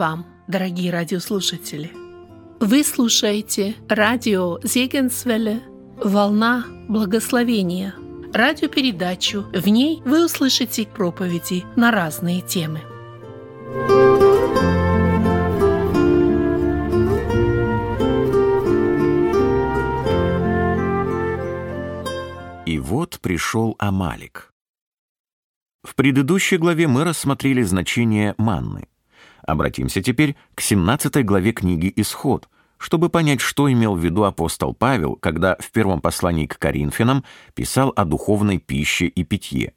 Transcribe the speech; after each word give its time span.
Вам, 0.00 0.24
дорогие 0.48 0.90
радиослушатели! 0.90 1.92
Вы 2.58 2.84
слушаете 2.84 3.74
радио 3.86 4.58
Зегенсвелле 4.62 5.60
«Волна 6.02 6.64
благословения» 6.88 7.94
радиопередачу. 8.32 9.44
В 9.52 9.68
ней 9.68 10.00
вы 10.06 10.24
услышите 10.24 10.86
проповеди 10.86 11.64
на 11.76 11.90
разные 11.90 12.40
темы. 12.40 12.80
И 22.64 22.78
вот 22.78 23.20
пришел 23.20 23.76
Амалик. 23.78 24.54
В 25.82 25.94
предыдущей 25.94 26.56
главе 26.56 26.88
мы 26.88 27.04
рассмотрели 27.04 27.60
значение 27.60 28.34
манны. 28.38 28.88
Обратимся 29.50 30.00
теперь 30.00 30.36
к 30.54 30.60
17 30.60 31.24
главе 31.24 31.50
книги 31.52 31.92
«Исход», 31.96 32.48
чтобы 32.78 33.08
понять, 33.08 33.40
что 33.40 33.70
имел 33.70 33.96
в 33.96 33.98
виду 33.98 34.22
апостол 34.22 34.74
Павел, 34.74 35.16
когда 35.16 35.56
в 35.58 35.72
первом 35.72 36.00
послании 36.00 36.46
к 36.46 36.56
Коринфянам 36.56 37.24
писал 37.54 37.92
о 37.96 38.04
духовной 38.04 38.58
пище 38.58 39.06
и 39.06 39.24
питье. 39.24 39.74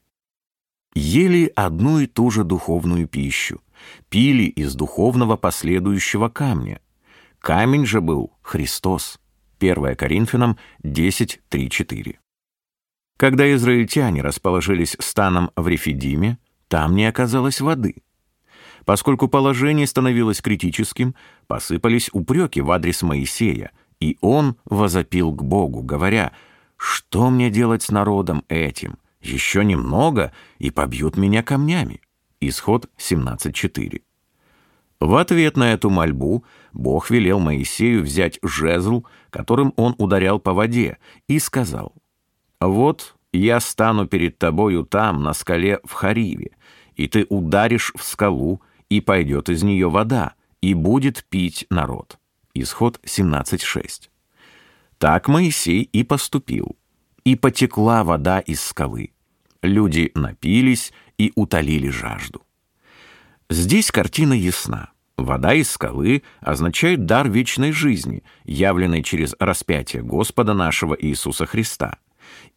«Ели 0.93 1.51
одну 1.55 1.99
и 1.99 2.05
ту 2.05 2.29
же 2.29 2.43
духовную 2.43 3.07
пищу, 3.07 3.61
пили 4.09 4.43
из 4.43 4.75
духовного 4.75 5.37
последующего 5.37 6.29
камня. 6.29 6.79
Камень 7.39 7.87
же 7.87 7.99
был 7.99 8.31
Христос». 8.43 9.19
1 9.59 9.95
Коринфянам 9.95 10.59
10, 10.83 11.41
3, 11.49 11.69
4. 11.71 12.19
Когда 13.17 13.51
израильтяне 13.55 14.21
расположились 14.21 14.95
станом 14.99 15.49
в 15.55 15.67
Рефидиме, 15.67 16.37
там 16.67 16.95
не 16.95 17.05
оказалось 17.05 17.59
воды. 17.59 18.03
Поскольку 18.85 19.27
положение 19.27 19.87
становилось 19.87 20.41
критическим, 20.41 21.15
посыпались 21.47 22.09
упреки 22.11 22.61
в 22.61 22.71
адрес 22.71 23.01
Моисея, 23.01 23.71
и 23.99 24.17
он 24.21 24.57
возопил 24.65 25.31
к 25.31 25.43
Богу, 25.43 25.81
говоря, 25.81 26.33
«Что 26.75 27.29
мне 27.29 27.49
делать 27.49 27.83
с 27.83 27.91
народом 27.91 28.43
этим? 28.49 28.97
Еще 29.21 29.63
немного, 29.63 30.33
и 30.57 30.69
побьют 30.69 31.15
меня 31.15 31.43
камнями». 31.43 32.01
Исход 32.41 32.89
17.4. 32.97 34.01
В 34.99 35.15
ответ 35.15 35.55
на 35.55 35.73
эту 35.73 35.89
мольбу 35.89 36.43
Бог 36.73 37.09
велел 37.09 37.39
Моисею 37.39 38.03
взять 38.03 38.39
жезл, 38.41 39.05
которым 39.29 39.73
он 39.77 39.95
ударял 39.97 40.39
по 40.39 40.53
воде, 40.53 40.97
и 41.27 41.39
сказал, 41.39 41.93
«Вот 42.59 43.15
я 43.31 43.59
стану 43.61 44.07
перед 44.07 44.37
тобою 44.37 44.83
там, 44.85 45.23
на 45.23 45.33
скале 45.33 45.79
в 45.85 45.93
Хариве, 45.93 46.51
и 46.95 47.07
ты 47.07 47.25
ударишь 47.29 47.93
в 47.95 48.03
скалу, 48.03 48.61
и 48.97 49.01
пойдет 49.01 49.49
из 49.49 49.63
нее 49.63 49.89
вода, 49.89 50.33
и 50.61 50.73
будет 50.73 51.25
пить 51.29 51.65
народ». 51.69 52.19
Исход 52.53 52.99
17.6. 53.03 54.09
Так 54.99 55.27
Моисей 55.27 55.81
и 55.81 56.03
поступил. 56.03 56.77
И 57.23 57.35
потекла 57.35 58.03
вода 58.03 58.39
из 58.39 58.61
скалы. 58.61 59.11
Люди 59.63 60.11
напились 60.13 60.93
и 61.17 61.31
утолили 61.35 61.89
жажду. 61.89 62.43
Здесь 63.49 63.91
картина 63.91 64.33
ясна. 64.33 64.91
Вода 65.17 65.53
из 65.53 65.71
скалы 65.71 66.23
означает 66.41 67.05
дар 67.05 67.29
вечной 67.29 67.71
жизни, 67.71 68.23
явленный 68.43 69.03
через 69.03 69.35
распятие 69.39 70.03
Господа 70.03 70.53
нашего 70.53 70.95
Иисуса 70.99 71.45
Христа. 71.45 71.97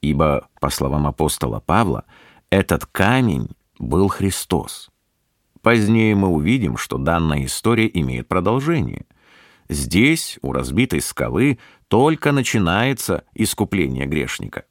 Ибо, 0.02 0.48
по 0.60 0.68
словам 0.68 1.06
апостола 1.06 1.60
Павла, 1.60 2.04
этот 2.50 2.86
камень 2.86 3.48
был 3.78 4.08
Христос. 4.08 4.90
Позднее 5.66 6.14
мы 6.14 6.28
увидим, 6.28 6.76
что 6.76 6.96
данная 6.96 7.44
история 7.44 7.90
имеет 7.92 8.28
продолжение. 8.28 9.04
Здесь, 9.68 10.38
у 10.40 10.52
разбитой 10.52 11.00
скалы, 11.00 11.58
только 11.88 12.30
начинается 12.30 13.24
искупление 13.34 14.06
грешника. 14.06 14.66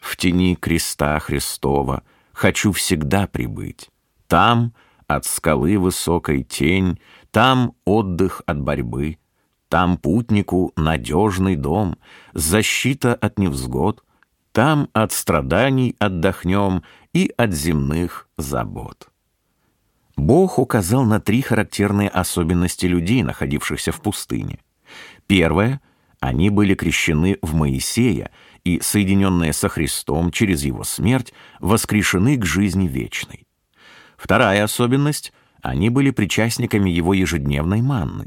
В 0.00 0.16
тени 0.16 0.56
креста 0.56 1.16
Христова 1.20 2.02
хочу 2.32 2.72
всегда 2.72 3.28
прибыть. 3.28 3.88
Там 4.26 4.74
от 5.06 5.26
скалы 5.26 5.78
высокой 5.78 6.42
тень, 6.42 6.98
там 7.30 7.76
отдых 7.84 8.42
от 8.46 8.60
борьбы, 8.60 9.18
там 9.68 9.96
путнику 9.96 10.72
надежный 10.74 11.54
дом, 11.54 11.96
защита 12.32 13.14
от 13.14 13.38
невзгод, 13.38 14.02
там 14.50 14.88
от 14.92 15.12
страданий 15.12 15.94
отдохнем 16.00 16.82
и 17.12 17.32
от 17.36 17.52
земных 17.52 18.28
забот. 18.36 19.06
Бог 20.20 20.58
указал 20.58 21.04
на 21.04 21.18
три 21.18 21.40
характерные 21.40 22.10
особенности 22.10 22.84
людей, 22.84 23.22
находившихся 23.22 23.90
в 23.90 24.02
пустыне. 24.02 24.58
Первое— 25.26 25.80
они 26.20 26.50
были 26.50 26.74
крещены 26.74 27.38
в 27.40 27.54
Моисея 27.54 28.30
и, 28.62 28.78
соединенные 28.82 29.54
со 29.54 29.70
Христом 29.70 30.30
через 30.30 30.62
его 30.62 30.84
смерть, 30.84 31.32
воскрешены 31.60 32.36
к 32.36 32.44
жизни 32.44 32.86
вечной. 32.86 33.46
Вторая 34.18 34.64
особенность— 34.64 35.32
они 35.62 35.88
были 35.88 36.10
причастниками 36.10 36.90
его 36.90 37.14
ежедневной 37.14 37.80
манны. 37.80 38.26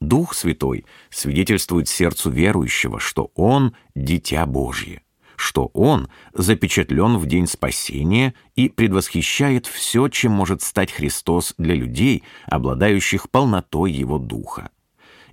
Дух 0.00 0.34
Святой 0.34 0.84
свидетельствует 1.10 1.88
сердцу 1.88 2.30
верующего, 2.30 2.98
что 2.98 3.30
он— 3.36 3.76
дитя 3.94 4.46
Божье 4.46 5.02
что 5.36 5.70
Он 5.74 6.08
запечатлен 6.32 7.16
в 7.18 7.26
день 7.26 7.46
спасения 7.46 8.34
и 8.54 8.68
предвосхищает 8.68 9.66
все, 9.66 10.08
чем 10.08 10.32
может 10.32 10.62
стать 10.62 10.92
Христос 10.92 11.54
для 11.58 11.74
людей, 11.74 12.22
обладающих 12.46 13.30
полнотой 13.30 13.92
Его 13.92 14.18
Духа. 14.18 14.70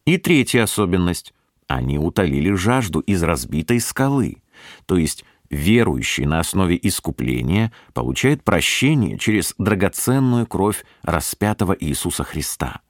И 0.06 0.18
третья 0.18 0.64
особенность— 0.64 1.34
они 1.72 1.98
утолили 1.98 2.54
жажду 2.54 3.00
из 3.00 3.24
разбитой 3.24 3.80
скалы, 3.80 4.44
то 4.86 4.98
есть 4.98 5.24
верующий 5.50 6.26
на 6.26 6.40
основе 6.40 6.78
искупления 6.82 7.72
получает 7.94 8.44
прощение 8.44 9.18
через 9.18 9.56
драгоценную 9.58 10.48
кровь 10.48 10.84
распятого 11.02 11.76
Иисуса 11.80 12.26
Христа. 12.26 12.82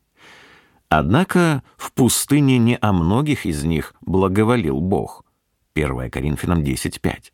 Однако 0.90 1.62
в 1.78 1.92
пустыне 1.94 2.58
не 2.58 2.76
о 2.76 2.92
многих 2.92 3.46
из 3.46 3.64
них 3.64 3.94
благоволил 4.02 4.80
Бог— 4.80 5.24
1 5.74 6.10
Коринфянам 6.10 6.64
10.5. 6.64 7.32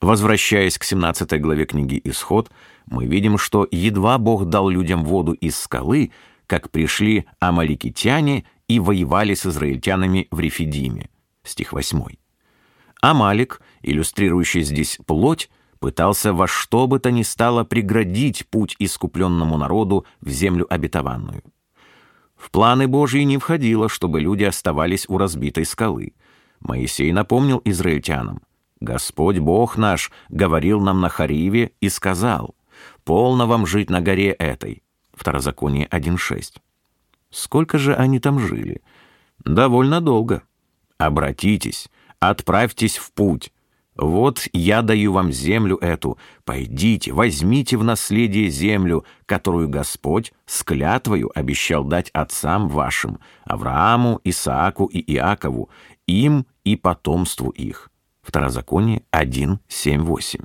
Возвращаясь 0.00 0.78
к 0.78 0.84
17 0.84 1.40
главе 1.40 1.66
книги 1.66 2.00
«Исход», 2.04 2.50
мы 2.86 3.06
видим, 3.06 3.38
что 3.38 3.66
едва 3.70 4.18
Бог 4.18 4.46
дал 4.46 4.68
людям 4.68 5.04
воду 5.04 5.32
из 5.32 5.58
скалы, 5.58 6.12
как 6.46 6.70
пришли 6.70 7.26
амаликитяне 7.40 8.44
и 8.68 8.78
воевали 8.78 9.34
с 9.34 9.46
израильтянами 9.46 10.28
в 10.30 10.40
Рефидиме. 10.40 11.08
Стих 11.42 11.72
8. 11.72 12.02
Амалик, 13.00 13.60
иллюстрирующий 13.82 14.62
здесь 14.62 14.98
плоть, 15.06 15.50
пытался 15.78 16.32
во 16.32 16.46
что 16.46 16.86
бы 16.86 16.98
то 16.98 17.10
ни 17.10 17.22
стало 17.22 17.64
преградить 17.64 18.46
путь 18.48 18.76
искупленному 18.78 19.56
народу 19.56 20.06
в 20.20 20.30
землю 20.30 20.66
обетованную. 20.72 21.42
В 22.36 22.50
планы 22.50 22.86
Божьи 22.86 23.22
не 23.22 23.38
входило, 23.38 23.88
чтобы 23.88 24.20
люди 24.20 24.44
оставались 24.44 25.06
у 25.08 25.18
разбитой 25.18 25.64
скалы— 25.64 26.14
Моисей 26.60 27.12
напомнил 27.12 27.60
израильтянам, 27.64 28.40
«Господь 28.80 29.38
Бог 29.38 29.76
наш 29.76 30.10
говорил 30.28 30.80
нам 30.80 31.00
на 31.00 31.08
Хариве 31.08 31.72
и 31.80 31.88
сказал, 31.88 32.54
«Полно 33.04 33.46
вам 33.46 33.66
жить 33.66 33.90
на 33.90 34.00
горе 34.00 34.32
этой». 34.32 34.82
Второзаконие 35.14 35.86
1.6. 35.86 36.60
Сколько 37.30 37.78
же 37.78 37.94
они 37.94 38.20
там 38.20 38.38
жили? 38.38 38.82
Довольно 39.44 40.00
долго. 40.00 40.42
Обратитесь, 40.98 41.88
отправьтесь 42.20 42.96
в 42.96 43.12
путь. 43.12 43.52
Вот 43.96 44.46
я 44.52 44.82
даю 44.82 45.12
вам 45.12 45.32
землю 45.32 45.78
эту. 45.78 46.18
Пойдите, 46.44 47.12
возьмите 47.12 47.78
в 47.78 47.84
наследие 47.84 48.50
землю, 48.50 49.06
которую 49.24 49.70
Господь 49.70 50.32
с 50.44 50.62
клятвою 50.62 51.30
обещал 51.34 51.82
дать 51.84 52.10
отцам 52.10 52.68
вашим, 52.68 53.18
Аврааму, 53.44 54.20
Исааку 54.22 54.84
и 54.86 55.00
Иакову, 55.14 55.70
им 56.06 56.46
и 56.64 56.76
потомству 56.76 57.50
их. 57.50 57.90
Второзаконие 58.22 59.02
1, 59.10 59.60
7, 59.68 60.02
8. 60.02 60.40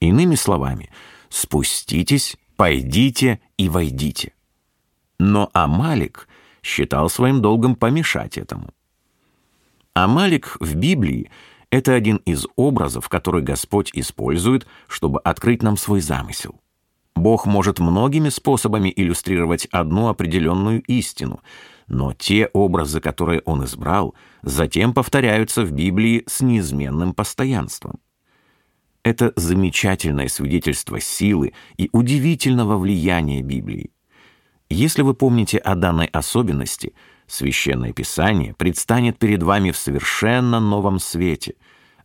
Иными 0.00 0.34
словами, 0.34 0.90
спуститесь, 1.28 2.36
пойдите 2.56 3.40
и 3.56 3.68
войдите. 3.68 4.34
Но 5.18 5.50
Амалик 5.52 6.28
считал 6.62 7.08
своим 7.08 7.40
долгом 7.40 7.74
помешать 7.74 8.38
этому. 8.38 8.70
Амалик 9.94 10.56
в 10.60 10.74
Библии— 10.74 11.30
это 11.70 11.94
один 11.94 12.16
из 12.18 12.46
образов, 12.56 13.08
который 13.08 13.42
Господь 13.42 13.90
использует, 13.94 14.66
чтобы 14.88 15.20
открыть 15.20 15.62
нам 15.62 15.76
свой 15.76 16.00
замысел. 16.00 16.60
Бог 17.14 17.46
может 17.46 17.78
многими 17.78 18.30
способами 18.30 18.92
иллюстрировать 18.94 19.66
одну 19.66 20.08
определенную 20.08 20.82
истину— 20.82 21.40
но 21.92 22.14
те 22.14 22.48
образы, 22.54 23.00
которые 23.00 23.42
он 23.44 23.64
избрал, 23.64 24.14
затем 24.42 24.92
повторяются 24.94 25.64
в 25.64 25.72
Библии 25.72 26.24
с 26.26 26.40
неизменным 26.40 27.14
постоянством. 27.14 28.00
Это 29.04 29.32
замечательное 29.36 30.28
свидетельство 30.28 31.00
силы 31.00 31.54
и 31.76 31.88
удивительного 31.92 32.78
влияния 32.78 33.42
Библии. 33.42 33.90
Если 34.68 35.02
вы 35.02 35.14
помните 35.14 35.58
о 35.58 35.74
данной 35.74 36.06
особенности, 36.06 36.94
Священное 37.26 37.92
Писание 37.92 38.54
предстанет 38.54 39.18
перед 39.18 39.42
вами 39.42 39.70
в 39.70 39.76
совершенно 39.76 40.60
новом 40.60 40.98
свете, 40.98 41.54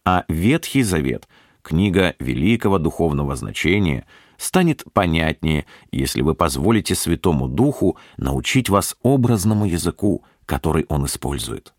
а 0.06 0.24
Ветхий 0.30 0.84
Завет, 0.84 1.28
книга 1.62 2.16
великого 2.20 2.80
духовного 2.80 3.36
значения, 3.36 4.06
станет 4.38 4.84
понятнее, 4.94 5.66
если 5.92 6.22
вы 6.22 6.34
позволите 6.34 6.96
Святому 6.96 7.48
Духу 7.48 7.98
научить 8.18 8.70
вас 8.70 8.96
образному 9.04 9.66
языку, 9.66 10.24
который 10.46 10.86
Он 10.88 11.06
использует. 11.06 11.74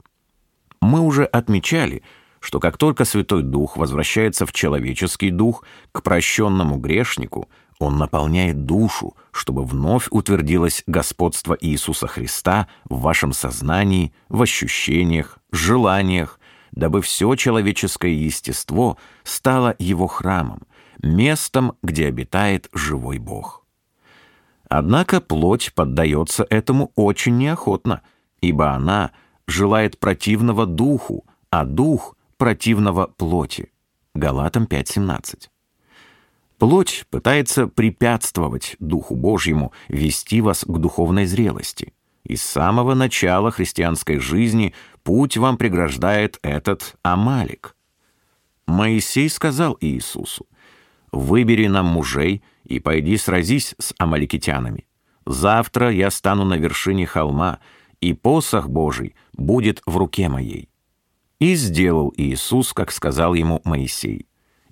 Мы 0.81 1.01
уже 1.01 1.25
отмечали, 1.25 2.03
что 2.41 2.61
как 2.61 2.77
только 2.77 3.05
Святой 3.05 3.43
Дух 3.43 3.77
возвращается 3.77 4.47
в 4.47 4.53
человеческий 4.53 5.31
дух, 5.31 5.65
к 5.93 6.03
прощенному 6.03 6.77
грешнику, 6.77 7.49
он 7.79 7.97
наполняет 7.97 8.65
душу, 8.65 9.17
чтобы 9.31 9.65
вновь 9.65 10.09
утвердилось 10.11 10.83
господство 10.87 11.57
Иисуса 11.61 12.07
Христа 12.07 12.69
в 12.89 13.01
вашем 13.01 13.33
сознании, 13.33 14.13
в 14.29 14.43
ощущениях, 14.43 15.39
желаниях, 15.53 16.41
дабы 16.73 17.03
все 17.03 17.35
человеческое 17.37 18.13
естество 18.13 18.99
стало 19.23 19.77
его 19.79 20.07
храмом, 20.07 20.63
местом, 21.03 21.75
где 21.83 22.07
обитает 22.07 22.69
живой 22.73 23.19
Бог. 23.19 23.65
Однако 24.69 25.21
плоть 25.21 25.73
поддается 25.75 26.47
этому 26.51 26.93
очень 26.95 27.39
неохотно, 27.39 28.03
ибо 28.41 28.73
она 28.73 29.13
желает 29.49 29.99
противного 29.99 30.67
духу, 30.67 31.25
а 31.51 31.65
дух— 31.65 32.17
противного 32.37 33.09
плоти. 33.09 33.73
Галатам 34.15 34.65
5.17. 34.65 35.49
Плоть 36.59 37.05
пытается 37.11 37.67
препятствовать 37.67 38.77
Духу 38.79 39.17
Божьему 39.17 39.73
вести 39.89 40.41
вас 40.41 40.65
к 40.65 40.79
духовной 40.79 41.27
зрелости. 41.27 41.93
И 42.25 42.37
с 42.37 42.43
самого 42.43 42.95
начала 42.95 43.51
христианской 43.51 44.19
жизни 44.19 44.75
путь 45.03 45.37
вам 45.37 45.57
преграждает 45.57 46.39
этот 46.43 46.97
Амалик. 47.03 47.75
Моисей 48.67 49.31
сказал 49.31 49.79
Иисусу, 49.81 50.47
«Выбери 51.11 51.69
нам 51.69 51.87
мужей 51.87 52.43
и 52.65 52.81
пойди 52.81 53.17
сразись 53.17 53.75
с 53.79 53.95
амаликитянами. 53.99 54.87
Завтра 55.25 55.91
я 55.91 56.11
стану 56.11 56.45
на 56.45 56.55
вершине 56.55 57.07
холма, 57.07 57.61
и 58.01 58.15
посох 58.15 58.69
Божий 58.69 59.15
будет 59.33 59.83
в 59.87 59.97
руке 59.97 60.29
моей». 60.29 60.69
И 61.39 61.55
сделал 61.55 62.13
Иисус, 62.17 62.73
как 62.73 62.91
сказал 62.91 63.35
ему 63.35 63.61
Моисей. 63.65 64.27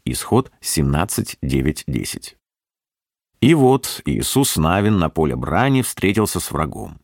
Исход 0.04 0.50
17, 0.60 1.38
9, 1.40 1.84
10. 1.86 2.36
И 3.40 3.54
вот 3.54 4.02
Иисус 4.04 4.56
Навин 4.56 4.98
на 4.98 5.08
поле 5.08 5.36
брани 5.36 5.82
встретился 5.82 6.40
с 6.40 6.50
врагом. 6.50 6.98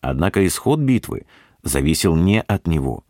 Однако 0.00 0.46
исход 0.46 0.80
битвы 0.80 1.26
зависел 1.62 2.16
не 2.16 2.42
от 2.42 2.66
него, 2.66 3.04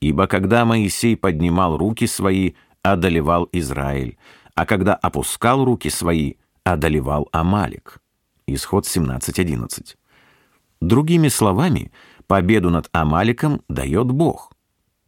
ибо 0.00 0.26
когда 0.26 0.64
Моисей 0.64 1.16
поднимал 1.16 1.76
руки 1.76 2.06
свои, 2.06 2.52
одолевал 2.82 3.48
Израиль, 3.52 4.16
а 4.54 4.66
когда 4.66 4.94
опускал 4.94 5.64
руки 5.64 5.90
свои, 5.90 6.34
одолевал 6.64 7.28
Амалик. 7.32 8.00
Исход 8.46 8.86
17.11. 8.86 9.96
Другими 10.80 11.28
словами, 11.28 11.92
победу 12.28 12.70
над 12.70 12.88
Амаликом 12.92 13.62
дает 13.68 14.12
Бог. 14.12 14.52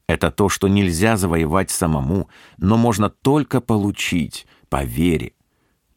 Это 0.09 0.33
то, 0.33 0.49
что 0.49 0.67
нельзя 0.67 1.17
завоевать 1.17 1.71
самому, 1.71 2.29
но 2.59 2.77
можно 2.77 3.11
только 3.11 3.61
получить 3.61 4.49
по 4.69 4.83
вере. 4.83 5.35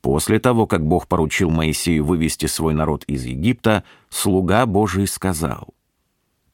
После 0.01 0.37
того, 0.37 0.67
как 0.67 0.85
Бог 0.85 1.07
поручил 1.07 1.49
Моисею 1.49 2.05
вывести 2.05 2.45
свой 2.45 2.75
народ 2.75 3.05
из 3.05 3.23
Египта, 3.23 3.83
слуга 4.09 4.65
Божий 4.67 5.07
сказал, 5.07 5.73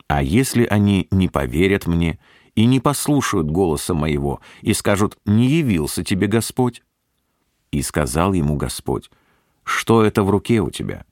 «А 0.08 0.22
если 0.22 0.66
они 0.66 1.08
не 1.12 1.28
поверят 1.28 1.86
мне 1.86 2.20
и 2.56 2.66
не 2.66 2.80
послушают 2.80 3.50
голоса 3.50 3.94
моего 3.94 4.40
и 4.62 4.74
скажут, 4.74 5.18
не 5.26 5.48
явился 5.48 6.04
тебе 6.04 6.28
Господь?» 6.28 6.84
И 7.72 7.82
сказал 7.82 8.34
ему 8.34 8.56
Господь, 8.56 9.10
«Что 9.64 10.04
это 10.04 10.24
в 10.24 10.30
руке 10.30 10.62
у 10.62 10.70
тебя?» 10.70 11.06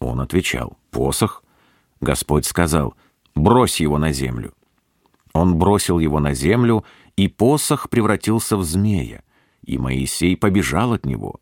Он 0.00 0.20
отвечал, 0.20 0.76
«Посох». 0.90 1.44
Господь 2.00 2.44
сказал, 2.44 2.94
«Брось 3.34 3.80
его 3.80 3.98
на 3.98 4.12
землю». 4.12 4.54
Он 5.32 5.56
бросил 5.58 5.98
его 5.98 6.20
на 6.20 6.34
землю, 6.34 6.84
и 7.16 7.28
посох 7.28 7.90
превратился 7.90 8.56
в 8.56 8.64
змея, 8.64 9.22
и 9.64 9.78
Моисей 9.78 10.36
побежал 10.36 10.92
от 10.92 11.04
него. 11.04 11.40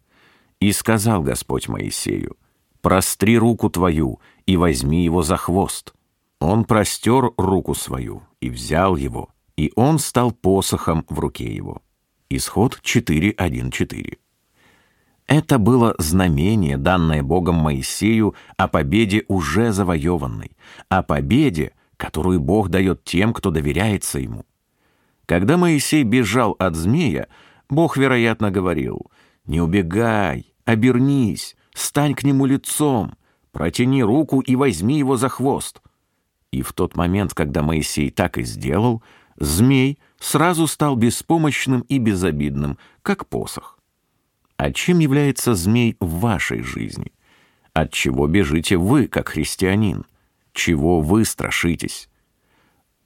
И 0.60 0.72
сказал 0.72 1.22
Господь 1.22 1.68
Моисею, 1.68 2.36
«Простри 2.80 3.36
руку 3.36 3.68
твою 3.68 4.20
и 4.46 4.56
возьми 4.56 5.04
его 5.04 5.22
за 5.22 5.36
хвост». 5.36 5.94
Он 6.40 6.64
простер 6.64 7.32
руку 7.36 7.74
свою 7.74 8.22
и 8.40 8.50
взял 8.50 8.96
его, 8.96 9.28
и 9.56 9.72
он 9.76 10.00
стал 10.00 10.32
посохом 10.32 11.04
в 11.08 11.20
руке 11.20 11.54
его. 11.54 11.82
Исход 12.30 12.80
4.1.4. 12.82 14.18
Это 15.28 15.58
было 15.58 15.94
знамение, 15.98 16.76
данное 16.76 17.22
Богом 17.22 17.56
Моисею 17.56 18.34
о 18.56 18.66
победе 18.66 19.24
уже 19.28 19.72
завоеванной, 19.72 20.50
о 20.88 21.02
победе, 21.02 21.72
которую 22.02 22.40
Бог 22.40 22.68
дает 22.68 23.04
тем, 23.04 23.32
кто 23.32 23.52
доверяется 23.52 24.18
Ему. 24.18 24.44
Когда 25.24 25.56
Моисей 25.56 26.02
бежал 26.02 26.56
от 26.58 26.74
змея, 26.74 27.28
Бог, 27.70 27.96
вероятно, 27.96 28.50
говорил, 28.50 29.12
«Не 29.46 29.60
убегай, 29.60 30.52
обернись, 30.64 31.54
стань 31.74 32.16
к 32.16 32.24
нему 32.24 32.44
лицом, 32.46 33.14
протяни 33.52 34.02
руку 34.02 34.40
и 34.40 34.56
возьми 34.56 34.98
его 34.98 35.16
за 35.16 35.28
хвост». 35.28 35.80
И 36.50 36.62
в 36.62 36.72
тот 36.72 36.96
момент, 36.96 37.34
когда 37.34 37.62
Моисей 37.62 38.10
так 38.10 38.36
и 38.36 38.42
сделал, 38.42 39.00
змей 39.36 40.00
сразу 40.18 40.66
стал 40.66 40.96
беспомощным 40.96 41.82
и 41.82 41.98
безобидным, 41.98 42.78
как 43.02 43.28
посох. 43.28 43.78
А 44.56 44.72
чем 44.72 44.98
является 44.98 45.54
змей 45.54 45.96
в 46.00 46.18
вашей 46.18 46.62
жизни? 46.62 47.12
От 47.74 47.92
чего 47.92 48.26
бежите 48.26 48.76
вы, 48.76 49.06
как 49.06 49.28
христианин? 49.28 50.04
Чего 50.52 51.00
вы 51.00 51.24
страшитесь? 51.24 52.08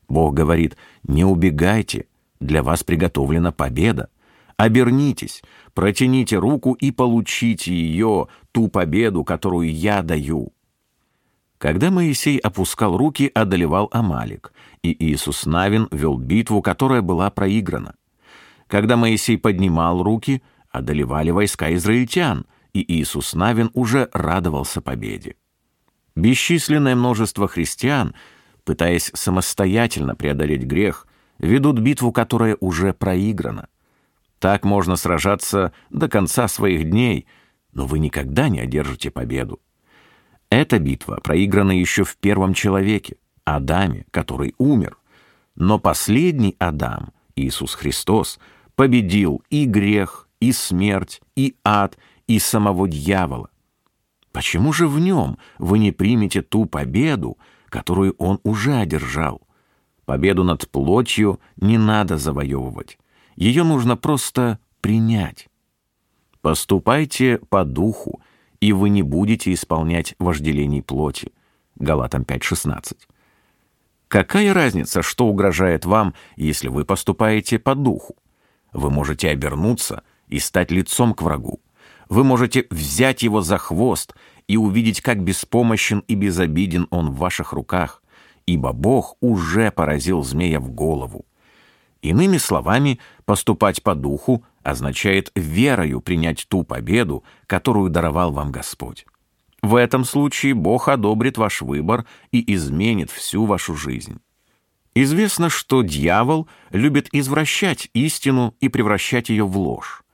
Бог 0.08 0.34
говорит, 0.34 0.76
не 1.02 1.24
убегайте, 1.24 2.06
для 2.40 2.62
вас 2.62 2.84
приготовлена 2.84 3.52
победа. 3.52 4.08
Обернитесь, 4.56 5.42
протяните 5.74 6.38
руку 6.38 6.72
и 6.72 6.90
получите 6.90 7.74
ее, 7.74 8.28
ту 8.52 8.68
победу, 8.68 9.24
которую 9.24 9.72
я 9.72 10.02
даю. 10.02 10.52
Когда 11.58 11.90
Моисей 11.90 12.38
опускал 12.38 12.96
руки, 12.96 13.30
одолевал 13.34 13.88
Амалик, 13.92 14.52
и 14.82 14.96
Иисус 15.06 15.46
Навин 15.46 15.88
вел 15.90 16.18
битву, 16.18 16.62
которая 16.62 17.02
была 17.02 17.30
проиграна. 17.30 17.94
Когда 18.66 18.96
Моисей 18.96 19.38
поднимал 19.38 20.02
руки, 20.02 20.42
одолевали 20.70 21.30
войска 21.30 21.74
израильтян, 21.74 22.46
и 22.72 22.84
Иисус 23.00 23.34
Навин 23.34 23.70
уже 23.74 24.10
радовался 24.12 24.80
победе. 24.80 25.36
Бесчисленное 26.16 26.96
множество 26.96 27.46
христиан, 27.46 28.14
пытаясь 28.64 29.10
самостоятельно 29.14 30.16
преодолеть 30.16 30.62
грех, 30.62 31.06
ведут 31.38 31.78
битву, 31.78 32.10
которая 32.10 32.56
уже 32.60 32.94
проиграна. 32.94 33.68
Так 34.38 34.64
можно 34.64 34.96
сражаться 34.96 35.72
до 35.90 36.08
конца 36.08 36.48
своих 36.48 36.88
дней, 36.88 37.26
но 37.72 37.86
вы 37.86 37.98
никогда 37.98 38.48
не 38.48 38.60
одержите 38.60 39.10
победу. 39.10 39.60
Эта 40.48 40.78
битва 40.78 41.20
проиграна 41.22 41.72
еще 41.72 42.04
в 42.04 42.16
первом 42.16 42.54
человеке, 42.54 43.16
Адаме, 43.44 44.06
который 44.10 44.54
умер. 44.58 44.96
Но 45.54 45.78
последний 45.78 46.56
Адам, 46.58 47.12
Иисус 47.34 47.74
Христос, 47.74 48.38
победил 48.74 49.42
и 49.50 49.66
грех, 49.66 50.28
и 50.40 50.52
смерть, 50.52 51.20
и 51.34 51.56
ад, 51.64 51.98
и 52.26 52.38
самого 52.38 52.88
дьявола. 52.88 53.50
Почему 54.36 54.74
же 54.74 54.86
в 54.86 55.00
нем 55.00 55.38
вы 55.56 55.78
не 55.78 55.92
примете 55.92 56.42
ту 56.42 56.66
победу, 56.66 57.38
которую 57.70 58.14
он 58.18 58.38
уже 58.42 58.74
одержал? 58.74 59.40
Победу 60.04 60.44
над 60.44 60.68
плотью 60.70 61.40
не 61.56 61.78
надо 61.78 62.18
завоевывать. 62.18 62.98
Ее 63.36 63.64
нужно 63.64 63.96
просто 63.96 64.58
принять. 64.82 65.48
Поступайте 66.42 67.38
по 67.48 67.64
духу, 67.64 68.20
и 68.60 68.74
вы 68.74 68.90
не 68.90 69.02
будете 69.02 69.54
исполнять 69.54 70.14
вожделений 70.18 70.82
плоти. 70.82 71.32
Галатам 71.76 72.20
5.16. 72.20 72.94
Какая 74.06 74.52
разница, 74.52 75.00
что 75.00 75.28
угрожает 75.28 75.86
вам, 75.86 76.12
если 76.36 76.68
вы 76.68 76.84
поступаете 76.84 77.58
по 77.58 77.74
духу? 77.74 78.16
Вы 78.74 78.90
можете 78.90 79.30
обернуться 79.30 80.02
и 80.28 80.38
стать 80.40 80.70
лицом 80.70 81.14
к 81.14 81.22
врагу. 81.22 81.58
Вы 82.08 82.24
можете 82.24 82.66
взять 82.70 83.22
его 83.22 83.40
за 83.40 83.58
хвост 83.58 84.14
и 84.46 84.56
увидеть, 84.56 85.00
как 85.00 85.22
беспомощен 85.22 86.04
и 86.06 86.14
безобиден 86.14 86.86
он 86.90 87.10
в 87.10 87.16
ваших 87.16 87.52
руках, 87.52 88.02
ибо 88.46 88.72
Бог 88.72 89.16
уже 89.20 89.70
поразил 89.70 90.22
змея 90.22 90.60
в 90.60 90.70
голову. 90.70 91.24
Иными 92.02 92.36
словами, 92.36 93.00
поступать 93.24 93.82
по 93.82 93.94
духу 93.96 94.44
означает 94.62 95.32
верою 95.34 96.00
принять 96.00 96.46
ту 96.48 96.62
победу, 96.62 97.24
которую 97.46 97.90
даровал 97.90 98.30
вам 98.30 98.52
Господь. 98.52 99.06
В 99.62 99.74
этом 99.74 100.04
случае 100.04 100.54
Бог 100.54 100.88
одобрит 100.88 101.38
ваш 101.38 101.62
выбор 101.62 102.06
и 102.30 102.54
изменит 102.54 103.10
всю 103.10 103.46
вашу 103.46 103.74
жизнь. 103.74 104.20
Известно, 104.94 105.50
что 105.50 105.82
дьявол 105.82 106.48
любит 106.70 107.08
извращать 107.12 107.90
истину 107.92 108.54
и 108.60 108.68
превращать 108.68 109.28
ее 109.28 109.44
в 109.44 109.58
ложь. 109.58 110.04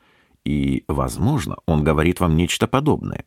И, 0.44 0.84
возможно, 0.88 1.56
он 1.66 1.84
говорит 1.84 2.20
вам 2.20 2.36
нечто 2.36 2.66
подобное. 2.66 3.24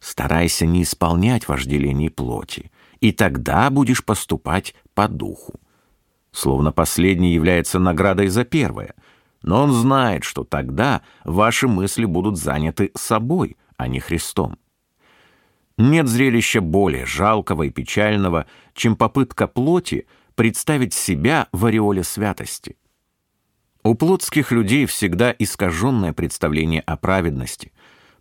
Старайся 0.00 0.66
не 0.66 0.82
исполнять 0.82 1.48
вожделений 1.48 2.10
плоти, 2.10 2.70
и 3.00 3.12
тогда 3.12 3.70
будешь 3.70 4.04
поступать 4.04 4.74
по 4.94 5.08
духу. 5.08 5.60
Словно 6.32 6.72
последний 6.72 7.34
является 7.34 7.78
наградой 7.78 8.28
за 8.28 8.44
первое, 8.44 8.94
но 9.42 9.62
он 9.62 9.72
знает, 9.72 10.24
что 10.24 10.44
тогда 10.44 11.02
ваши 11.24 11.68
мысли 11.68 12.04
будут 12.04 12.38
заняты 12.38 12.90
собой, 12.94 13.56
а 13.76 13.88
не 13.88 14.00
Христом. 14.00 14.58
Нет 15.78 16.06
зрелища 16.06 16.60
более 16.60 17.06
жалкого 17.06 17.64
и 17.64 17.70
печального, 17.70 18.46
чем 18.74 18.96
попытка 18.96 19.46
плоти 19.46 20.06
представить 20.34 20.94
себя 20.94 21.48
в 21.52 21.66
ореоле 21.66 22.04
святости. 22.04 22.76
У 23.84 23.94
плотских 23.94 24.52
людей 24.52 24.86
всегда 24.86 25.34
искаженное 25.36 26.12
представление 26.12 26.82
о 26.82 26.96
праведности, 26.96 27.72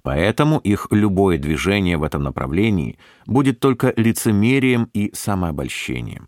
поэтому 0.01 0.57
их 0.57 0.87
любое 0.89 1.37
движение 1.37 1.97
в 1.97 2.03
этом 2.03 2.23
направлении 2.23 2.97
будет 3.27 3.59
только 3.59 3.93
лицемерием 3.95 4.89
и 4.93 5.11
самообольщением. 5.13 6.27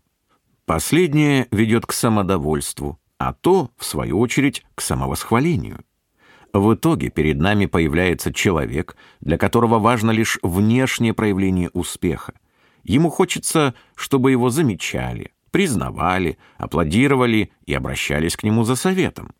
Последнее 0.66 1.48
ведет 1.50 1.84
к 1.84 1.92
самодовольству, 1.92 3.00
а 3.18 3.32
то, 3.32 3.70
в 3.76 3.84
свою 3.84 4.20
очередь, 4.20 4.64
к 4.76 4.80
самовосхвалению. 4.80 5.80
В 6.52 6.74
итоге 6.74 7.10
перед 7.10 7.38
нами 7.38 7.66
появляется 7.66 8.32
человек, 8.32 8.96
для 9.20 9.36
которого 9.36 9.80
важно 9.80 10.12
лишь 10.12 10.38
внешнее 10.42 11.12
проявление 11.12 11.70
успеха. 11.72 12.34
Ему 12.84 13.10
хочется, 13.10 13.74
чтобы 13.96 14.30
его 14.30 14.50
замечали, 14.50 15.33
признавали, 15.54 16.36
аплодировали 16.58 17.52
и 17.64 17.74
обращались 17.74 18.36
к 18.36 18.42
нему 18.42 18.64
за 18.64 18.74
советом. 18.74 19.30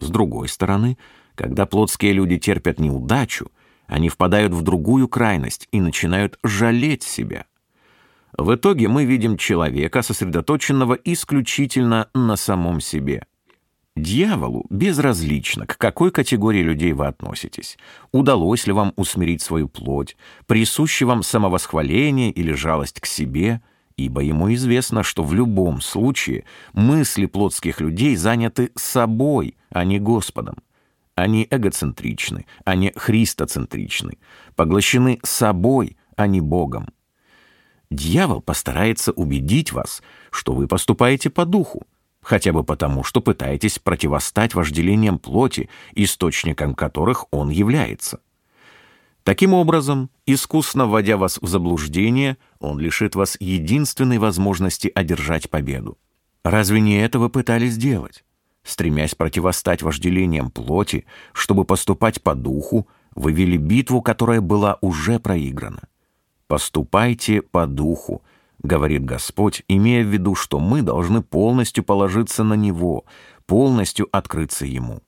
С 0.00 0.10
другой 0.10 0.48
стороны, 0.48 0.98
когда 1.36 1.64
плотские 1.64 2.12
люди 2.12 2.38
терпят 2.38 2.80
неудачу, 2.80 3.52
они 3.86 4.08
впадают 4.08 4.52
в 4.52 4.62
другую 4.62 5.06
крайность 5.06 5.68
и 5.70 5.80
начинают 5.80 6.40
жалеть 6.42 7.04
себя. 7.04 7.44
В 8.36 8.52
итоге 8.52 8.88
мы 8.88 9.04
видим 9.04 9.36
человека, 9.36 10.02
сосредоточенного 10.02 10.94
исключительно 10.94 12.08
на 12.14 12.34
самом 12.34 12.80
себе. 12.80 13.22
Дьяволу 13.94 14.66
безразлично, 14.70 15.66
к 15.66 15.78
какой 15.78 16.10
категории 16.10 16.62
людей 16.64 16.92
вы 16.94 17.06
относитесь. 17.06 17.78
Удалось 18.10 18.66
ли 18.66 18.72
вам 18.72 18.92
усмирить 18.96 19.42
свою 19.42 19.68
плоть, 19.68 20.16
присуще 20.46 21.04
вам 21.04 21.22
самовосхваление 21.22 22.32
или 22.32 22.50
жалость 22.54 23.00
к 23.00 23.06
себе, 23.06 23.62
ибо 24.00 24.22
ему 24.22 24.52
известно, 24.54 25.02
что 25.02 25.22
в 25.22 25.34
любом 25.34 25.80
случае 25.82 26.44
мысли 26.72 27.26
плотских 27.26 27.80
людей 27.80 28.16
заняты 28.16 28.72
собой, 28.74 29.56
а 29.68 29.84
не 29.84 29.98
Господом. 29.98 30.56
Они 31.14 31.46
эгоцентричны, 31.50 32.46
они 32.64 32.92
христоцентричны, 32.96 34.18
поглощены 34.56 35.20
собой, 35.22 35.98
а 36.16 36.26
не 36.26 36.40
Богом. 36.40 36.88
Дьявол 37.90 38.40
постарается 38.40 39.12
убедить 39.12 39.72
вас, 39.72 40.02
что 40.30 40.54
вы 40.54 40.66
поступаете 40.66 41.28
по 41.28 41.44
духу, 41.44 41.82
хотя 42.22 42.52
бы 42.52 42.64
потому, 42.64 43.04
что 43.04 43.20
пытаетесь 43.20 43.78
противостать 43.78 44.54
вожделениям 44.54 45.18
плоти, 45.18 45.68
источником 45.94 46.74
которых 46.74 47.26
он 47.32 47.50
является. 47.50 48.20
Таким 49.24 49.52
образом, 49.52 50.10
искусно 50.26 50.86
вводя 50.86 51.16
вас 51.16 51.38
в 51.40 51.46
заблуждение, 51.46 52.38
он 52.58 52.78
лишит 52.78 53.14
вас 53.14 53.36
единственной 53.38 54.18
возможности 54.18 54.90
одержать 54.94 55.50
победу. 55.50 55.98
Разве 56.42 56.80
не 56.80 57.02
это 57.02 57.18
вы 57.18 57.28
пытались 57.28 57.74
сделать? 57.74 58.24
Стремясь 58.62 59.14
противостать 59.14 59.82
вожделениям 59.82 60.50
плоти, 60.50 61.04
чтобы 61.32 61.64
поступать 61.64 62.22
по 62.22 62.34
духу, 62.34 62.88
вы 63.14 63.32
вели 63.32 63.58
битву, 63.58 64.02
которая 64.02 64.40
была 64.40 64.78
уже 64.80 65.18
проиграна. 65.18 65.82
Поступайте 66.46 67.42
по 67.42 67.66
духу, 67.66 68.22
говорит 68.62 69.04
Господь, 69.04 69.62
имея 69.68 70.02
в 70.02 70.08
виду, 70.08 70.34
что 70.34 70.58
мы 70.58 70.82
должны 70.82 71.22
полностью 71.22 71.84
положиться 71.84 72.42
на 72.42 72.54
Него, 72.54 73.04
полностью 73.46 74.08
открыться 74.12 74.66
Ему. 74.66 75.02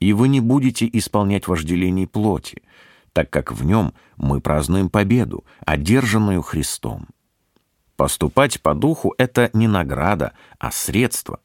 И 0.00 0.12
вы 0.12 0.28
не 0.28 0.40
будете 0.40 0.88
исполнять 0.92 1.48
вожделений 1.48 2.06
плоти, 2.06 2.62
так 3.16 3.30
как 3.30 3.50
в 3.50 3.64
нем 3.64 3.94
мы 4.18 4.42
празднуем 4.42 4.90
победу, 4.90 5.46
одержанную 5.64 6.42
Христом. 6.42 7.06
Поступать 7.96 8.60
по 8.60 8.74
духу— 8.74 9.14
это 9.18 9.48
не 9.54 9.68
награда, 9.68 10.34
а 10.58 10.70
средство. 10.70 11.40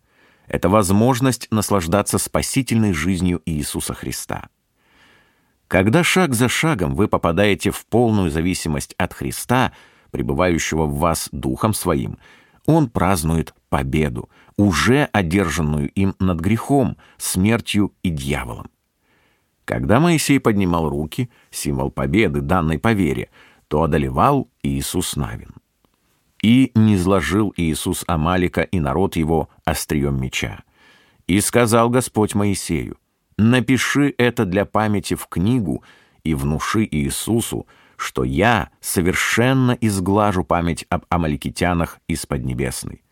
Это 0.47 0.67
возможность 0.67 1.47
наслаждаться 1.49 2.17
спасительной 2.17 2.91
жизнью 2.91 3.41
Иисуса 3.45 3.93
Христа. 3.93 4.49
Когда 5.69 6.03
шаг 6.03 6.33
за 6.33 6.49
шагом 6.49 6.93
вы 6.93 7.07
попадаете 7.07 7.71
в 7.71 7.85
полную 7.85 8.29
зависимость 8.31 8.93
от 8.97 9.13
Христа— 9.13 9.71
пребывающего 10.11 10.87
в 10.87 10.97
вас 10.97 11.29
Духом 11.31 11.73
Своим, 11.73 12.17
он 12.65 12.89
празднует 12.89 13.55
победу, 13.69 14.29
уже 14.57 15.05
одержанную 15.13 15.89
им 15.91 16.15
над 16.19 16.41
грехом, 16.41 16.97
смертью 17.17 17.93
и 18.03 18.09
дьяволом. 18.09 18.69
Когда 19.65 19.99
Моисей 19.99 20.39
поднимал 20.39 20.89
руки, 20.89 21.29
символ 21.49 21.91
победы, 21.91 22.41
данной 22.41 22.79
по 22.79 22.93
вере, 22.93 23.29
то 23.67 23.83
одолевал 23.83 24.49
Иисус 24.63 25.15
Навин. 25.15 25.53
И 26.41 26.71
не 26.75 26.97
зложил 26.97 27.53
Иисус 27.55 28.03
Амалика 28.07 28.61
и 28.61 28.79
народ 28.79 29.15
его 29.15 29.49
острием 29.63 30.19
меча. 30.19 30.63
И 31.27 31.39
сказал 31.39 31.89
Господь 31.89 32.33
Моисею, 32.33 32.97
«Напиши 33.37 34.13
это 34.17 34.45
для 34.45 34.65
памяти 34.65 35.13
в 35.13 35.27
книгу 35.27 35.83
и 36.23 36.33
внуши 36.33 36.87
Иисусу, 36.89 37.67
что 38.01 38.23
я 38.23 38.69
совершенно 38.79 39.77
изглажу 39.79 40.43
память 40.43 40.85
об 40.89 41.05
амаликитянах 41.09 41.99
из 42.07 42.25
Поднебесной. 42.25 43.03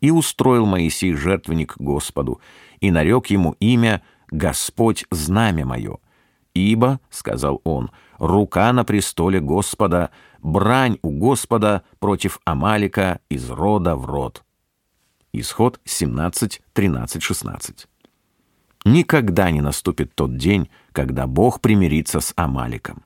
И 0.00 0.10
устроил 0.10 0.66
Моисей 0.66 1.14
жертвенник 1.14 1.76
Господу, 1.78 2.40
и 2.80 2.90
нарек 2.92 3.26
ему 3.26 3.56
имя 3.58 4.02
«Господь 4.30 5.04
знамя 5.10 5.64
мое». 5.64 5.98
«Ибо,— 6.54 7.00
сказал 7.10 7.60
он,— 7.64 7.90
рука 8.18 8.72
на 8.72 8.84
престоле 8.84 9.40
Господа, 9.40 10.10
брань 10.40 10.98
у 11.02 11.10
Господа 11.10 11.82
против 11.98 12.40
Амалика 12.44 13.20
из 13.28 13.50
рода 13.50 13.94
в 13.94 14.06
род». 14.06 14.42
Исход 15.32 15.80
17, 15.84 16.62
13, 16.72 17.22
16. 17.22 17.86
Никогда 18.86 19.50
не 19.50 19.60
наступит 19.60 20.14
тот 20.14 20.36
день, 20.38 20.70
когда 20.92 21.26
Бог 21.26 21.60
примирится 21.60 22.20
с 22.20 22.32
Амаликом. 22.36 23.04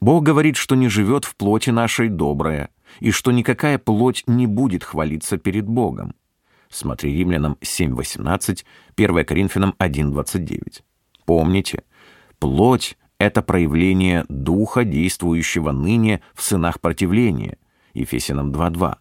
Бог 0.00 0.24
говорит, 0.24 0.56
что 0.56 0.74
не 0.74 0.88
живет 0.88 1.24
в 1.24 1.36
плоти 1.36 1.70
нашей 1.70 2.08
добрая, 2.08 2.70
и 2.98 3.10
что 3.10 3.30
никакая 3.30 3.78
плоть 3.78 4.24
не 4.26 4.46
будет 4.46 4.82
хвалиться 4.82 5.36
перед 5.36 5.66
Богом. 5.66 6.14
Смотри 6.70 7.16
Римлянам 7.18 7.58
7.18, 7.60 8.64
1 8.96 9.24
Коринфянам 9.24 9.74
1.29. 9.78 10.82
Помните, 11.26 11.82
плоть— 12.38 12.96
это 13.18 13.42
проявление 13.42 14.24
Духа, 14.28 14.84
действующего 14.84 15.72
ныне 15.72 16.22
в 16.34 16.42
сынах 16.42 16.80
противления. 16.80 17.58
Ефесянам 17.92 18.52
2.2. 18.52 18.96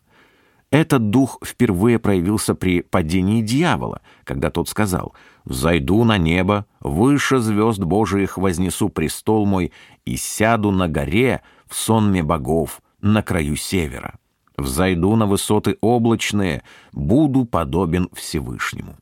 Этот 0.72 1.10
дух 1.10 1.40
впервые 1.44 1.98
проявился 1.98 2.54
при 2.54 2.82
падении 2.82 3.42
дьявола, 3.42 4.02
когда 4.24 4.52
тот 4.52 4.70
сказал 4.70 5.16
«Взойду 5.44 6.04
на 6.04 6.18
небо, 6.18 6.68
выше 6.80 7.40
звезд 7.40 7.80
Божиих 7.80 8.38
вознесу 8.38 8.90
престол 8.90 9.48
мой 9.48 9.72
и 10.06 10.16
сяду 10.16 10.70
на 10.70 10.88
горе 10.88 11.42
в 11.68 11.76
сонме 11.76 12.22
богов 12.22 12.82
на 13.02 13.24
краю 13.24 13.56
севера. 13.56 14.19
Взойду 14.60 15.16
на 15.16 15.26
высоты 15.26 15.78
облачные, 15.82 16.64
буду 16.92 17.46
подобен 17.46 18.10
Всевышнему». 18.14 18.98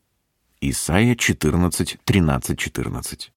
Исайя 0.60 1.16
14, 1.16 1.98
13, 2.04 2.58
14. 2.58 3.32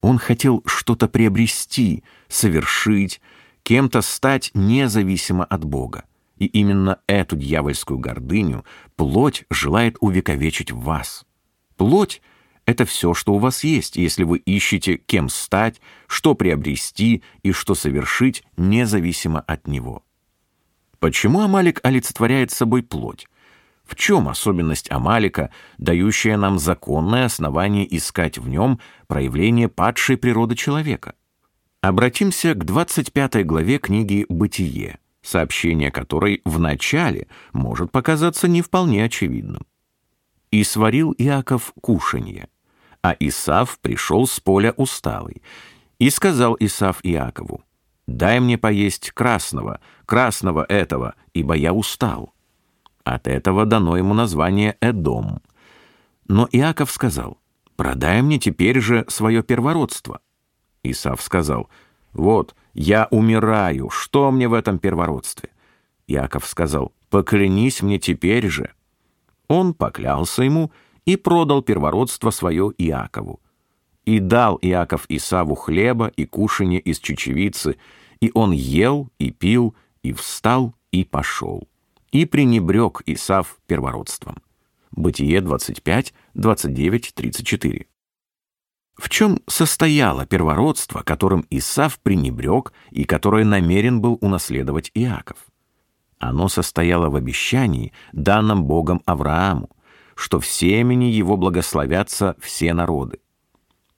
Он 0.00 0.18
хотел 0.18 0.62
что-то 0.64 1.08
приобрести, 1.08 2.02
совершить, 2.28 3.20
кем-то 3.62 4.00
стать 4.00 4.50
независимо 4.54 5.44
от 5.44 5.64
Бога. 5.64 6.04
И 6.38 6.46
именно 6.46 7.00
эту 7.06 7.36
дьявольскую 7.36 7.98
гордыню 7.98 8.64
плоть 8.96 9.44
желает 9.50 9.96
увековечить 10.00 10.72
в 10.72 10.80
вас. 10.80 11.26
Плоть— 11.76 12.22
это 12.64 12.86
все, 12.86 13.12
что 13.12 13.34
у 13.34 13.38
вас 13.38 13.62
есть, 13.62 13.96
если 13.96 14.24
вы 14.24 14.38
ищете, 14.38 14.96
кем 14.96 15.28
стать, 15.28 15.80
что 16.06 16.34
приобрести 16.34 17.22
и 17.42 17.52
что 17.52 17.74
совершить 17.74 18.42
независимо 18.56 19.40
от 19.40 19.66
него. 19.66 20.02
Почему 21.00 21.40
Амалик 21.40 21.80
олицетворяет 21.82 22.50
собой 22.50 22.82
плоть? 22.82 23.26
В 23.84 23.96
чем 23.96 24.28
особенность 24.28 24.90
Амалика, 24.92 25.50
дающая 25.78 26.36
нам 26.36 26.58
законное 26.58 27.24
основание 27.24 27.96
искать 27.96 28.38
в 28.38 28.48
нем 28.48 28.78
проявление 29.08 29.68
падшей 29.68 30.18
природы 30.18 30.54
человека? 30.54 31.14
Обратимся 31.80 32.54
к 32.54 32.64
25 32.64 33.46
главе 33.46 33.78
книги 33.78 34.26
«Бытие», 34.28 34.98
сообщение 35.22 35.90
которой 35.90 36.42
в 36.44 36.58
начале 36.58 37.26
может 37.54 37.90
показаться 37.90 38.46
не 38.46 38.60
вполне 38.60 39.04
очевидным. 39.04 39.66
«И 40.50 40.62
сварил 40.62 41.14
Иаков 41.16 41.72
кушанье, 41.80 42.48
а 43.02 43.16
Исав 43.18 43.78
пришел 43.80 44.26
с 44.26 44.38
поля 44.38 44.72
усталый, 44.76 45.42
и 45.98 46.10
сказал 46.10 46.56
Исав 46.60 47.00
Иакову, 47.02 47.64
«Дай 48.10 48.40
мне 48.40 48.58
поесть 48.58 49.12
красного, 49.12 49.78
красного 50.04 50.66
этого, 50.68 51.14
ибо 51.32 51.54
я 51.54 51.72
устал». 51.72 52.34
От 53.04 53.28
этого 53.28 53.66
дано 53.66 53.96
ему 53.96 54.14
название 54.14 54.76
Эдом. 54.80 55.40
Но 56.26 56.48
Иаков 56.50 56.90
сказал, 56.90 57.38
«Продай 57.76 58.20
мне 58.20 58.40
теперь 58.40 58.80
же 58.80 59.04
свое 59.06 59.44
первородство». 59.44 60.20
Исав 60.82 61.22
сказал, 61.22 61.70
«Вот, 62.12 62.56
я 62.74 63.06
умираю, 63.12 63.90
что 63.90 64.32
мне 64.32 64.48
в 64.48 64.54
этом 64.54 64.80
первородстве?» 64.80 65.50
Иаков 66.08 66.48
сказал, 66.48 66.92
«Поклянись 67.10 67.80
мне 67.80 68.00
теперь 68.00 68.48
же». 68.48 68.72
Он 69.46 69.72
поклялся 69.72 70.42
ему 70.42 70.72
и 71.04 71.14
продал 71.14 71.62
первородство 71.62 72.30
свое 72.30 72.72
Иакову. 72.76 73.40
И 74.10 74.18
дал 74.18 74.58
Иаков 74.60 75.04
Исаву 75.08 75.54
хлеба 75.54 76.08
и 76.08 76.26
кушанье 76.26 76.80
из 76.80 76.98
чечевицы, 76.98 77.76
и 78.20 78.32
он 78.34 78.50
ел 78.50 79.08
и 79.20 79.30
пил, 79.30 79.76
и 80.02 80.12
встал, 80.12 80.74
и 80.90 81.04
пошел. 81.04 81.68
И 82.10 82.24
пренебрег 82.24 83.02
Исав 83.06 83.58
первородством. 83.68 84.38
Бытие 84.90 85.40
25, 85.40 86.12
29, 86.34 87.12
34. 87.14 87.86
В 88.96 89.08
чем 89.08 89.38
состояло 89.46 90.26
первородство, 90.26 91.02
которым 91.02 91.46
Исав 91.48 92.00
пренебрег 92.00 92.72
и 92.90 93.04
которое 93.04 93.44
намерен 93.44 94.00
был 94.00 94.18
унаследовать 94.20 94.90
Иаков? 94.92 95.38
Оно 96.18 96.48
состояло 96.48 97.10
в 97.10 97.14
обещании, 97.14 97.92
данном 98.12 98.64
Богом 98.64 99.02
Аврааму, 99.06 99.70
что 100.16 100.40
в 100.40 100.48
семени 100.48 101.04
его 101.04 101.36
благословятся 101.36 102.34
все 102.40 102.74
народы. 102.74 103.20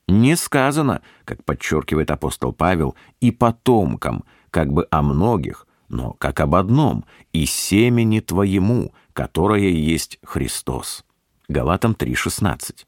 Не 0.07 0.35
сказано, 0.35 1.01
как 1.25 1.43
подчеркивает 1.43 2.11
апостол 2.11 2.53
Павел, 2.53 2.95
и 3.21 3.31
потомкам, 3.31 4.25
как 4.51 4.71
бы 4.71 4.87
о 4.91 5.01
многих, 5.01 5.67
но 5.87 6.13
как 6.13 6.39
об 6.39 6.55
одном, 6.55 7.05
и 7.31 7.45
семени 7.45 8.19
твоему, 8.19 8.93
которое 9.13 9.69
есть 9.69 10.19
Христос. 10.23 11.05
Галатам 11.47 11.93
3,16. 11.93 12.85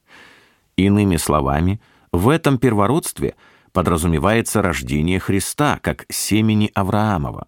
Иными 0.75 1.17
словами, 1.17 1.79
в 2.12 2.29
этом 2.29 2.57
первородстве 2.57 3.36
подразумевается 3.72 4.62
рождение 4.62 5.19
Христа 5.19 5.79
как 5.81 6.05
семени 6.10 6.72
Авраамова. 6.74 7.48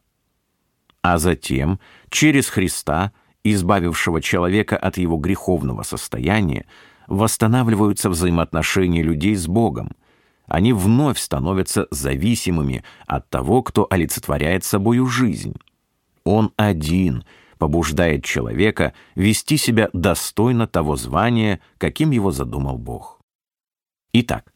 А 1.02 1.18
затем, 1.18 1.80
через 2.10 2.50
Христа, 2.50 3.14
избавившего 3.44 4.22
человека 4.22 4.76
от 4.78 4.98
его 4.98 5.18
греховного 5.18 5.84
состояния, 5.84 6.66
восстанавливаются 7.08 8.10
взаимоотношения 8.10 9.02
людей 9.02 9.36
с 9.36 9.48
Богом. 9.48 9.92
Они 10.46 10.72
вновь 10.74 11.20
становятся 11.20 11.88
зависимыми 11.92 12.84
от 13.06 13.30
того, 13.30 13.64
кто 13.64 13.88
олицетворяет 13.90 14.64
собою 14.64 15.08
жизнь. 15.08 15.56
Он 16.24 16.52
один 16.56 17.24
побуждает 17.58 18.24
человека 18.24 18.94
вести 19.16 19.58
себя 19.58 19.90
достойно 19.94 20.68
того 20.68 20.96
звания, 20.96 21.60
каким 21.78 22.12
его 22.12 22.32
задумал 22.32 22.78
Бог. 22.78 23.20
Итак, 24.14 24.54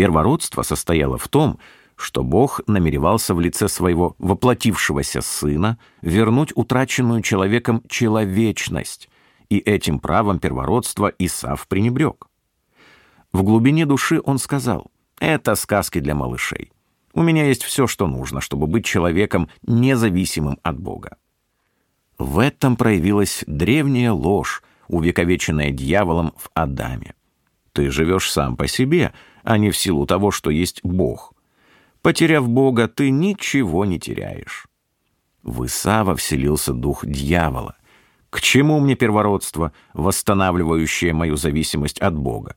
Первородство 0.00 0.62
состояло 0.62 1.18
в 1.18 1.28
том, 1.28 1.58
что 1.94 2.24
Бог 2.24 2.62
намеревался 2.66 3.34
в 3.34 3.40
лице 3.40 3.68
своего 3.68 4.16
воплотившегося 4.18 5.20
Сына 5.20 5.78
вернуть 6.00 6.52
утраченную 6.54 7.20
человеком 7.20 7.82
человечность, 7.86 9.09
и 9.50 9.58
этим 9.58 9.98
правом 9.98 10.38
первородства 10.38 11.12
Исав 11.18 11.68
пренебрег. 11.68 12.26
В 13.32 13.42
глубине 13.42 13.84
души 13.84 14.20
он 14.24 14.38
сказал, 14.38 14.90
«Это 15.18 15.54
сказки 15.56 16.00
для 16.00 16.14
малышей. 16.14 16.72
У 17.12 17.22
меня 17.22 17.46
есть 17.46 17.64
все, 17.64 17.86
что 17.86 18.06
нужно, 18.06 18.40
чтобы 18.40 18.66
быть 18.66 18.86
человеком, 18.86 19.50
независимым 19.62 20.58
от 20.62 20.78
Бога». 20.78 21.18
В 22.18 22.38
этом 22.38 22.76
проявилась 22.76 23.44
древняя 23.46 24.12
ложь, 24.12 24.62
увековеченная 24.88 25.70
дьяволом 25.70 26.32
в 26.36 26.50
Адаме. 26.54 27.14
Ты 27.72 27.90
живешь 27.90 28.30
сам 28.30 28.56
по 28.56 28.66
себе, 28.66 29.12
а 29.42 29.56
не 29.58 29.70
в 29.70 29.76
силу 29.76 30.06
того, 30.06 30.30
что 30.30 30.50
есть 30.50 30.80
Бог. 30.82 31.32
Потеряв 32.02 32.48
Бога, 32.48 32.88
ты 32.88 33.10
ничего 33.10 33.84
не 33.84 33.98
теряешь. 33.98 34.66
В 35.42 35.64
Исава 35.64 36.14
вселился 36.16 36.72
дух 36.72 37.06
дьявола. 37.06 37.76
К 38.30 38.40
чему 38.40 38.78
мне 38.78 38.94
первородство, 38.94 39.72
восстанавливающее 39.92 41.12
мою 41.12 41.36
зависимость 41.36 41.98
от 41.98 42.16
Бога? 42.16 42.56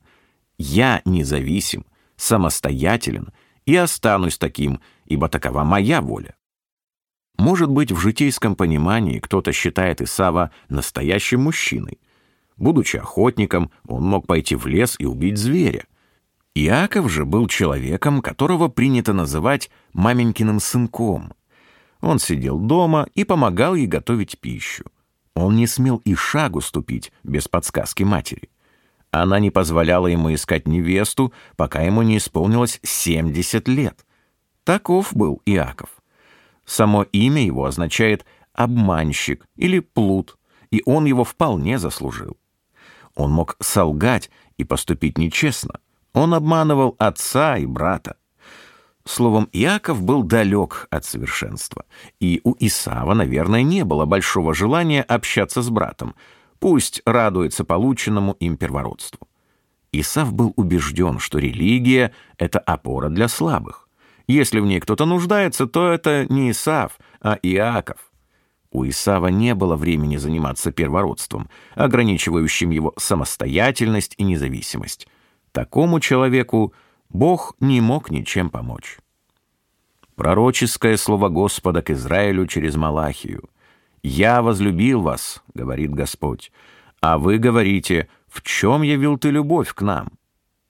Я 0.58 1.02
независим, 1.04 1.86
самостоятелен 2.16 3.34
и 3.66 3.76
останусь 3.76 4.38
таким, 4.38 4.80
ибо 5.06 5.30
такова 5.30 5.64
моя 5.64 6.02
воля. 6.02 6.36
Может 7.40 7.72
быть, 7.72 7.92
в 7.92 7.98
житейском 7.98 8.56
понимании 8.56 9.18
кто-то 9.18 9.52
считает 9.52 10.02
Исава 10.02 10.52
настоящим 10.70 11.42
мужчиной. 11.42 12.00
Будучи 12.56 12.98
охотником, 12.98 13.72
он 13.88 14.04
мог 14.04 14.28
пойти 14.28 14.56
в 14.56 14.68
лес 14.68 14.96
и 15.00 15.06
убить 15.06 15.40
зверя. 15.40 15.88
Иаков 16.54 17.12
же 17.12 17.26
был 17.26 17.48
человеком, 17.48 18.22
которого 18.22 18.68
принято 18.68 19.14
называть 19.14 19.72
маменькиным 19.94 20.60
сынком. 20.60 21.34
Он 22.02 22.20
сидел 22.20 22.60
дома 22.60 23.08
и 23.16 23.24
помогал 23.24 23.74
ей 23.74 23.88
готовить 23.88 24.40
пищу. 24.40 24.86
Он 25.36 25.56
не 25.56 25.68
смел 25.68 25.98
и 26.06 26.16
шагу 26.16 26.62
ступить 26.62 27.12
без 27.24 27.48
подсказки 27.48 28.04
матери. 28.04 28.50
Она 29.12 29.40
не 29.40 29.52
позволяла 29.52 30.08
ему 30.08 30.34
искать 30.34 30.68
невесту, 30.68 31.34
пока 31.56 31.82
ему 31.82 32.02
не 32.02 32.18
исполнилось 32.18 32.80
70 32.84 33.68
лет. 33.68 34.06
Таков 34.64 35.14
был 35.16 35.42
Иаков. 35.46 35.90
Само 36.66 37.04
имя 37.04 37.44
его 37.44 37.66
означает 37.66 38.26
«обманщик» 38.54 39.46
или 39.56 39.80
«плут», 39.80 40.38
и 40.72 40.82
он 40.86 41.06
его 41.06 41.24
вполне 41.24 41.78
заслужил. 41.78 42.38
Он 43.16 43.32
мог 43.32 43.56
солгать 43.60 44.32
и 44.58 44.64
поступить 44.64 45.18
нечестно— 45.18 45.80
он 46.14 46.34
обманывал 46.34 46.96
отца 47.00 47.58
и 47.58 47.66
брата. 47.66 48.16
Словом, 49.06 49.50
Иаков 49.52 50.02
был 50.02 50.24
далек 50.24 50.88
от 50.90 51.04
совершенства, 51.04 51.86
и 52.20 52.40
у 52.44 52.56
Исава, 52.60 53.14
наверное, 53.14 53.62
не 53.62 53.84
было 53.84 54.06
большого 54.06 54.54
желания 54.54 55.04
общаться 55.04 55.62
с 55.62 55.70
братом, 55.70 56.16
пусть 56.60 57.02
радуется 57.06 57.66
полученному 57.66 58.34
им 58.40 58.56
первородству. 58.56 59.28
Исав 59.92 60.34
был 60.34 60.54
убежден, 60.56 61.20
что 61.20 61.38
религия— 61.38 62.14
это 62.38 62.60
опора 62.60 63.10
для 63.10 63.28
слабых. 63.28 63.90
Если 64.28 64.60
в 64.60 64.66
ней 64.66 64.80
кто-то 64.80 65.06
нуждается, 65.06 65.68
то 65.68 65.92
это 65.92 66.26
не 66.30 66.52
Исав, 66.52 66.98
а 67.22 67.38
Иаков. 67.44 67.98
У 68.72 68.86
Исава 68.88 69.28
не 69.28 69.54
было 69.54 69.76
времени 69.76 70.18
заниматься 70.18 70.72
первородством, 70.72 71.50
ограничивающим 71.76 72.72
его 72.72 72.94
самостоятельность 72.98 74.16
и 74.18 74.24
независимость. 74.24 75.08
Такому 75.52 76.00
человеку 76.00 76.74
Бог 77.14 77.56
не 77.60 77.80
мог 77.80 78.10
ничем 78.10 78.50
помочь. 78.50 78.98
Пророческое 80.16 80.98
слово 80.98 81.30
Господа 81.30 81.84
к 81.84 81.92
Израилю 81.92 82.48
через 82.48 82.76
Малахию. 82.76 83.50
«Я 84.02 84.42
возлюбил 84.42 85.02
вас»,— 85.02 85.44
говорит 85.54 85.92
Господь, 85.92 86.52
«а 87.02 87.18
вы 87.20 87.38
говорите, 87.38 88.10
в 88.28 88.42
чем 88.42 88.82
явил 88.82 89.18
ты 89.18 89.30
любовь 89.30 89.74
к 89.74 89.82
нам?» 89.84 90.10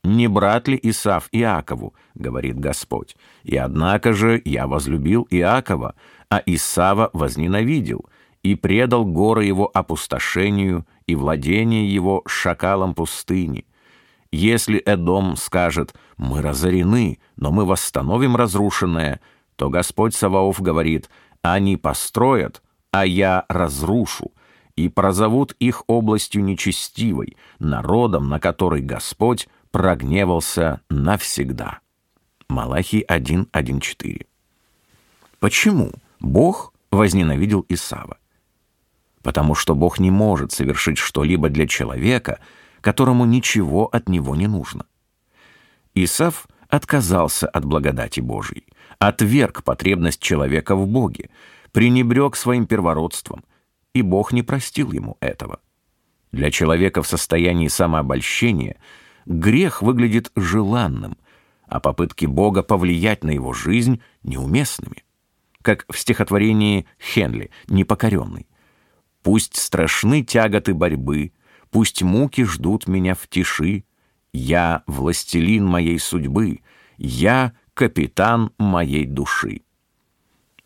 «Не 0.03 0.27
брат 0.27 0.67
ли 0.67 0.77
Исав 0.83 1.29
Иакову?»— 1.31 1.93
говорит 2.13 2.59
Господь. 2.59 3.15
«И 3.43 3.55
однако 3.55 4.11
же 4.11 4.41
я 4.43 4.67
возлюбил 4.67 5.25
Иакова, 5.29 5.95
а 6.29 6.43
Исава 6.45 7.09
возненавидел, 7.13 8.05
и 8.43 8.55
предал 8.55 9.05
горы 9.05 9.45
его 9.45 9.71
опустошению 9.73 10.85
и 11.07 11.15
владение 11.15 11.91
его 11.91 12.21
шакалом 12.27 12.93
пустыни, 12.93 13.65
если 14.33 14.79
Эдом 14.79 15.35
скажет 15.35 15.93
«Мы 16.17 16.41
разорены, 16.41 17.19
но 17.35 17.51
мы 17.51 17.65
восстановим 17.65 18.35
разрушенное», 18.35 19.21
то 19.55 19.69
Господь 19.69 20.15
Саваоф 20.15 20.59
говорит 20.59 21.07
«Они 21.43 21.77
построят, 21.77 22.63
а 22.89 23.05
я 23.05 23.45
разрушу, 23.47 24.31
и 24.75 24.89
прозовут 24.89 25.55
их 25.59 25.83
областью 25.85 26.43
нечестивой, 26.43 27.37
народом, 27.59 28.27
на 28.27 28.39
который 28.39 28.81
Господь 28.81 29.47
прогневался 29.69 30.81
навсегда». 30.89 31.81
Малахий 32.49 33.05
1.1.4 33.07 34.25
Почему 35.39 35.91
Бог 36.19 36.73
возненавидел 36.89 37.67
Исава? 37.69 38.17
Потому 39.21 39.53
что 39.53 39.75
Бог 39.75 39.99
не 39.99 40.09
может 40.09 40.51
совершить 40.51 40.97
что-либо 40.97 41.49
для 41.49 41.67
человека– 41.67 42.39
которому 42.83 43.23
ничего 43.23 43.85
от 43.87 44.09
него 44.09 44.35
не 44.35 44.45
нужно. 44.45 44.85
Исав 45.95 46.47
отказался 46.67 47.47
от 47.47 47.63
благодати 47.63 48.19
Божьей, 48.19 48.65
отверг 48.99 49.63
потребность 49.63 50.21
человека 50.21 50.75
в 50.75 50.85
Боге, 50.85 51.29
пренебрег 51.71 52.35
своим 52.35 52.67
первородством, 52.67 53.45
и 53.93 54.01
Бог 54.01 54.33
не 54.33 54.43
простил 54.43 54.91
ему 54.91 55.17
этого. 55.21 55.61
Для 56.33 56.51
человека 56.51 57.01
в 57.01 57.07
состоянии 57.07 57.69
самообольщения 57.69 58.75
грех 59.25 59.81
выглядит 59.81 60.31
желанным, 60.35 61.17
а 61.67 61.79
попытки 61.79 62.25
Бога 62.25 62.63
повлиять 62.63 63.23
на 63.23 63.31
его 63.31 63.53
жизнь 63.53 64.01
неуместными. 64.23 65.05
Как 65.61 65.85
в 65.89 65.97
стихотворении 65.97 66.85
Хенли 66.99 67.49
«Непокоренный». 67.67 68.47
«Пусть 69.21 69.55
страшны 69.55 70.21
тяготы 70.23 70.73
борьбы, 70.73 71.31
пусть 71.73 72.03
муки 72.03 72.43
ждут 72.45 72.87
меня 72.87 73.15
в 73.15 73.27
тиши, 73.27 73.83
я 74.31 74.83
властелин 74.87 75.65
моей 75.65 75.99
судьбы, 75.99 76.61
я 76.97 77.53
капитан 77.73 78.51
моей 78.57 79.05
души». 79.05 79.61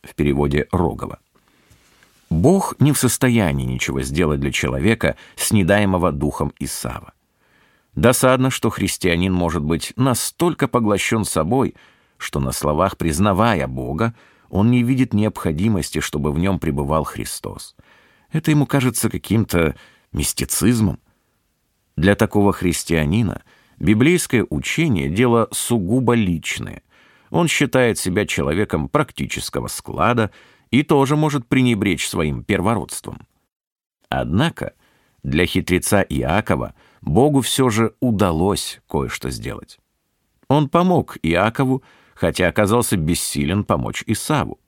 В 0.04 0.14
переводе 0.14 0.68
Рогова. 0.72 1.20
Бог 2.30 2.76
не 2.80 2.92
в 2.92 2.98
состоянии 2.98 3.66
ничего 3.66 4.02
сделать 4.02 4.42
для 4.42 4.52
человека, 4.52 5.16
снедаемого 5.38 6.12
духом 6.12 6.54
Исава. 6.60 7.14
Досадно, 7.96 8.52
что 8.52 8.70
христианин 8.70 9.34
может 9.34 9.64
быть 9.64 9.94
настолько 9.96 10.68
поглощен 10.68 11.24
собой, 11.24 11.76
что 12.18 12.40
на 12.40 12.52
словах 12.52 12.98
признавая 12.98 13.68
Бога, 13.68 14.14
он 14.50 14.72
не 14.72 14.84
видит 14.84 15.14
необходимости, 15.14 16.00
чтобы 16.00 16.32
в 16.32 16.38
нем 16.38 16.60
пребывал 16.60 17.06
Христос. 17.06 17.76
Это 18.32 18.52
ему 18.52 18.66
кажется 18.66 19.10
каким-то 19.10 19.76
мистицизмом. 20.12 21.00
Для 21.96 22.16
такого 22.16 22.54
христианина 22.54 23.44
библейское 23.80 24.46
учение– 24.50 25.10
дело 25.10 25.48
сугубо 25.52 26.14
личное. 26.14 26.84
Он 27.30 27.48
считает 27.48 27.98
себя 27.98 28.26
человеком 28.26 28.90
практического 28.90 29.68
склада– 29.68 30.32
и 30.72 30.84
тоже 30.84 31.16
может 31.16 31.48
пренебречь 31.48 32.08
своим 32.08 32.44
первородством. 32.44 33.20
Однако 34.10 34.74
для 35.24 35.46
хитреца 35.46 36.02
Иакова 36.02 36.74
Богу 37.02 37.42
все 37.42 37.70
же 37.70 37.94
удалось 38.00 38.80
кое-что 38.90 39.30
сделать. 39.30 39.80
Он 40.50 40.70
помог 40.70 41.18
Иакову, 41.22 41.84
хотя 42.16 42.48
оказался 42.48 42.98
бессилен 42.98 43.64
помочь 43.64 44.04
Исаву. 44.08 44.60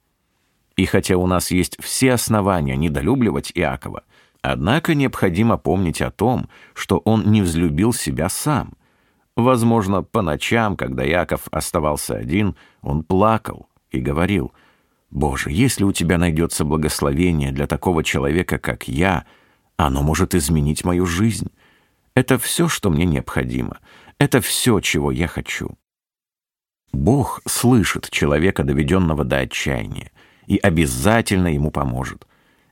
И 0.75 0.85
хотя 0.85 1.17
у 1.17 1.27
нас 1.27 1.51
есть 1.51 1.81
все 1.81 2.13
основания 2.13 2.75
недолюбливать 2.75 3.51
Иакова, 3.55 4.03
однако 4.41 4.95
необходимо 4.95 5.57
помнить 5.57 6.01
о 6.01 6.11
том, 6.11 6.49
что 6.73 6.97
он 6.99 7.31
не 7.31 7.41
взлюбил 7.41 7.93
себя 7.93 8.29
сам. 8.29 8.73
Возможно, 9.35 10.03
по 10.03 10.21
ночам, 10.21 10.75
когда 10.75 11.07
Иаков 11.07 11.47
оставался 11.51 12.15
один, 12.15 12.55
он 12.81 13.03
плакал 13.03 13.69
и 13.91 13.99
говорил— 13.99 14.53
Боже, 15.11 15.51
если 15.51 15.83
у 15.83 15.91
Тебя 15.91 16.17
найдется 16.17 16.63
благословение 16.65 17.51
для 17.51 17.67
такого 17.67 18.03
человека, 18.03 18.59
как 18.59 18.87
я, 18.87 19.25
оно 19.75 20.03
может 20.03 20.35
изменить 20.35 20.83
мою 20.83 21.05
жизнь. 21.05 21.49
Это 22.13 22.37
все, 22.37 22.67
что 22.67 22.89
мне 22.89 23.05
необходимо. 23.05 23.79
Это 24.19 24.41
все, 24.41 24.79
чего 24.81 25.11
я 25.11 25.27
хочу. 25.27 25.77
Бог 26.91 27.41
слышит 27.47 28.09
человека, 28.09 28.63
доведенного 28.63 29.23
до 29.23 29.39
отчаяния, 29.39 30.11
и 30.47 30.57
обязательно 30.57 31.47
ему 31.47 31.71
поможет. 31.71 32.27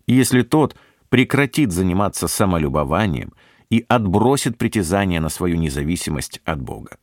Если 0.06 0.42
тот 0.42 0.76
прекратит 1.10 1.72
заниматься 1.72 2.28
самолюбованием 2.28 3.34
и 3.70 3.86
отбросит 3.88 4.58
притязание 4.58 5.20
на 5.20 5.30
свою 5.30 5.58
независимость 5.58 6.42
от 6.46 6.62
Бога. 6.62 6.98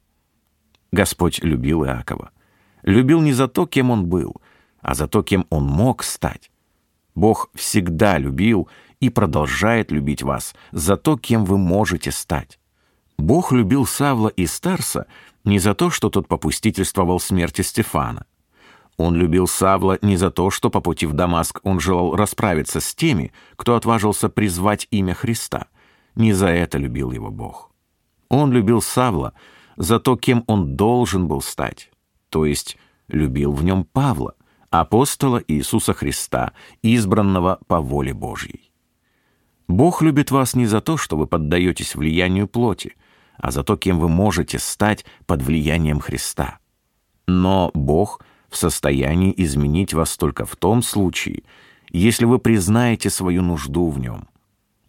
Господь 0.92 1.40
любил 1.42 1.84
Иакова. 1.84 2.30
Любил 2.82 3.20
не 3.20 3.32
за 3.32 3.48
то, 3.48 3.66
кем 3.66 3.90
он 3.90 4.06
был— 4.06 4.40
а 4.84 4.94
за 4.94 5.08
то, 5.08 5.22
кем 5.22 5.46
он 5.50 5.64
мог 5.64 6.04
стать. 6.04 6.50
Бог 7.14 7.48
всегда 7.54 8.18
любил 8.18 8.68
и 9.00 9.08
продолжает 9.08 9.90
любить 9.90 10.22
вас 10.22 10.54
за 10.72 10.96
то, 10.96 11.16
кем 11.16 11.46
вы 11.46 11.56
можете 11.56 12.12
стать. 12.12 12.58
Бог 13.16 13.50
любил 13.52 13.86
Савла 13.86 14.28
и 14.28 14.46
Старса 14.46 15.06
не 15.42 15.58
за 15.58 15.74
то, 15.74 15.88
что 15.88 16.10
тот 16.10 16.28
попустительствовал 16.28 17.18
смерти 17.18 17.62
Стефана. 17.62 18.26
Он 18.96 19.16
любил 19.16 19.46
Савла 19.46 19.98
не 20.02 20.16
за 20.16 20.30
то, 20.30 20.50
что 20.50 20.70
по 20.70 20.80
пути 20.80 21.06
в 21.06 21.12
Дамаск 21.14 21.60
он 21.64 21.80
желал 21.80 22.14
расправиться 22.14 22.80
с 22.80 22.94
теми, 22.94 23.32
кто 23.56 23.74
отважился 23.74 24.28
призвать 24.28 24.86
имя 24.90 25.14
Христа. 25.14 25.66
Не 26.14 26.32
за 26.32 26.48
это 26.48 26.78
любил 26.78 27.10
его 27.10 27.30
Бог. 27.30 27.72
Он 28.28 28.52
любил 28.52 28.80
Савла 28.80 29.34
за 29.76 29.98
то, 29.98 30.16
кем 30.16 30.44
он 30.46 30.76
должен 30.76 31.26
был 31.26 31.42
стать, 31.42 31.90
то 32.28 32.44
есть 32.44 32.76
любил 33.08 33.52
в 33.52 33.64
нем 33.64 33.84
Павла, 33.84 34.34
апостола 34.70 35.42
Иисуса 35.46 35.92
Христа, 35.92 36.52
избранного 36.82 37.58
по 37.66 37.80
воле 37.80 38.14
Божьей. 38.14 38.70
Бог 39.66 40.02
любит 40.02 40.30
вас 40.30 40.54
не 40.54 40.66
за 40.66 40.80
то, 40.80 40.96
что 40.96 41.16
вы 41.16 41.26
поддаетесь 41.26 41.94
влиянию 41.94 42.46
плоти, 42.46 42.96
а 43.36 43.50
за 43.50 43.64
то, 43.64 43.76
кем 43.76 43.98
вы 43.98 44.08
можете 44.08 44.58
стать 44.58 45.04
под 45.26 45.42
влиянием 45.42 46.00
Христа. 46.00 46.58
Но 47.26 47.70
Бог 47.74 48.20
в 48.54 48.56
состоянии 48.56 49.34
изменить 49.36 49.94
вас 49.94 50.16
только 50.16 50.46
в 50.46 50.54
том 50.54 50.80
случае, 50.80 51.42
если 51.90 52.24
вы 52.24 52.38
признаете 52.38 53.10
свою 53.10 53.42
нужду 53.42 53.90
в 53.90 53.98
нем. 53.98 54.28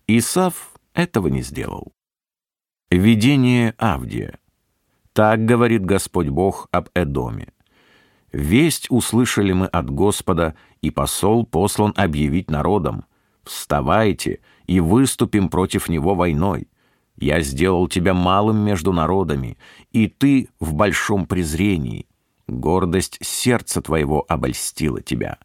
Исав 0.06 0.72
этого 0.94 1.30
не 1.30 1.42
сделал. 1.42 1.92
Видение 2.92 3.74
Авдия. 3.80 4.38
Так 5.14 5.46
говорит 5.46 5.84
Господь 5.84 6.30
Бог 6.30 6.68
об 6.72 6.90
Эдоме. 6.94 7.48
Весть 8.32 8.86
услышали 8.92 9.52
мы 9.52 9.66
от 9.66 9.90
Господа, 9.90 10.54
и 10.84 10.92
посол 10.92 11.44
послан 11.44 11.92
объявить 11.96 12.52
народам. 12.52 13.06
Вставайте 13.44 14.42
и 14.68 14.80
выступим 14.80 15.50
против 15.50 15.90
него 15.90 16.14
войной. 16.14 16.68
Я 17.16 17.42
сделал 17.42 17.88
тебя 17.88 18.14
малым 18.14 18.58
между 18.58 18.94
народами, 18.94 19.58
и 19.92 20.08
ты 20.08 20.50
в 20.60 20.76
большом 20.76 21.26
презрении. 21.26 22.06
Гордость 22.48 23.18
сердца 23.22 23.82
твоего 23.82 24.26
обольстила 24.28 25.02
тебя. 25.02 25.40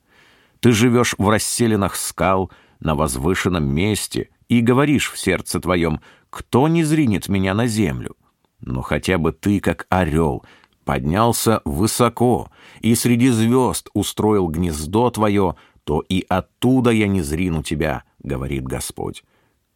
Ты 0.60 0.72
живешь 0.72 1.14
в 1.16 1.28
расселенных 1.28 1.96
скал, 1.96 2.50
на 2.80 2.94
возвышенном 2.94 3.64
месте, 3.64 4.30
и 4.48 4.60
говоришь 4.60 5.10
в 5.10 5.18
сердце 5.18 5.60
твоем, 5.60 6.00
кто 6.28 6.68
не 6.68 6.84
зринет 6.84 7.28
меня 7.28 7.54
на 7.54 7.66
землю? 7.66 8.16
Но 8.60 8.82
хотя 8.82 9.18
бы 9.18 9.32
ты, 9.32 9.60
как 9.60 9.86
орел, 9.88 10.44
поднялся 10.84 11.62
высоко 11.64 12.50
и 12.80 12.94
среди 12.94 13.30
звезд 13.30 13.88
устроил 13.94 14.48
гнездо 14.48 15.10
твое, 15.10 15.56
то 15.84 16.00
и 16.00 16.24
оттуда 16.28 16.90
я 16.90 17.08
не 17.08 17.22
зрину 17.22 17.62
тебя, 17.62 18.04
говорит 18.22 18.64
Господь. 18.64 19.24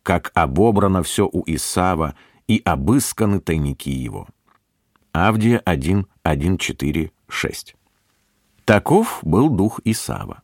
Как 0.03 0.31
обобрано 0.35 1.03
все 1.03 1.29
у 1.31 1.43
Исава 1.47 2.15
и 2.47 2.61
обысканы 2.65 3.41
тайники 3.41 3.89
его. 3.89 4.29
Авдия 5.13 5.59
1, 5.65 6.07
1, 6.23 6.59
4, 6.59 7.13
6. 7.29 7.75
Таков 8.65 9.19
был 9.23 9.49
дух 9.49 9.81
Исава. 9.85 10.43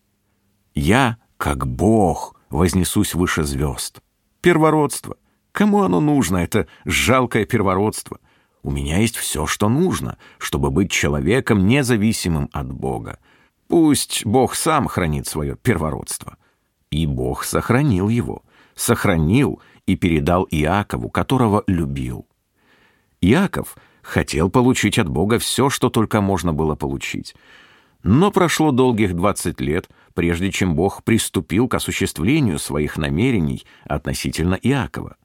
Я, 0.74 1.18
как 1.36 1.66
Бог, 1.66 2.36
вознесусь 2.50 3.14
выше 3.14 3.44
звезд. 3.44 4.00
Первородство. 4.40 5.16
Кому 5.52 5.82
оно 5.82 6.00
нужно, 6.00 6.38
это 6.38 6.66
жалкое 6.84 7.44
первородство? 7.44 8.18
У 8.62 8.70
меня 8.70 8.98
есть 8.98 9.16
все, 9.16 9.46
что 9.46 9.68
нужно, 9.68 10.18
чтобы 10.38 10.70
быть 10.70 10.90
человеком, 10.90 11.66
независимым 11.66 12.50
от 12.52 12.72
Бога. 12.72 13.18
Пусть 13.68 14.26
Бог 14.26 14.54
сам 14.54 14.86
хранит 14.86 15.26
свое 15.26 15.56
первородство. 15.56 16.36
И 16.90 17.06
Бог 17.06 17.44
сохранил 17.44 18.08
его, 18.08 18.42
сохранил 18.74 19.62
и 19.86 19.96
передал 19.96 20.46
Иакову, 20.50 21.08
которого 21.08 21.64
любил. 21.66 22.26
Иаков 23.20 23.76
хотел 24.02 24.50
получить 24.50 24.98
от 24.98 25.08
Бога 25.08 25.38
все, 25.38 25.70
что 25.70 25.90
только 25.90 26.20
можно 26.20 26.52
было 26.52 26.74
получить. 26.74 27.34
Но 28.02 28.30
прошло 28.30 28.72
долгих 28.72 29.14
20 29.14 29.60
лет, 29.60 29.88
прежде 30.14 30.50
чем 30.50 30.74
Бог 30.74 31.04
приступил 31.04 31.68
к 31.68 31.74
осуществлению 31.74 32.58
своих 32.58 32.96
намерений 32.96 33.64
относительно 33.84 34.54
Иакова. 34.54 35.16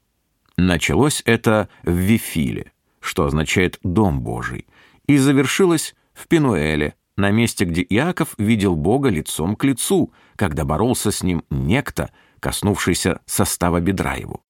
Началось 0.56 1.22
это 1.24 1.68
в 1.84 1.92
Вифиле 1.92 2.72
что 3.06 3.24
означает 3.24 3.78
«дом 3.82 4.20
Божий», 4.20 4.66
и 5.06 5.16
завершилось 5.16 5.94
в 6.12 6.26
Пинуэле, 6.26 6.94
на 7.16 7.30
месте, 7.30 7.64
где 7.64 7.82
Иаков 7.82 8.34
видел 8.36 8.76
Бога 8.76 9.08
лицом 9.08 9.56
к 9.56 9.64
лицу, 9.64 10.12
когда 10.34 10.64
боролся 10.64 11.10
с 11.10 11.22
ним 11.22 11.44
некто, 11.48 12.10
коснувшийся 12.40 13.20
состава 13.24 13.80
бедра 13.80 14.16
его. 14.16 14.42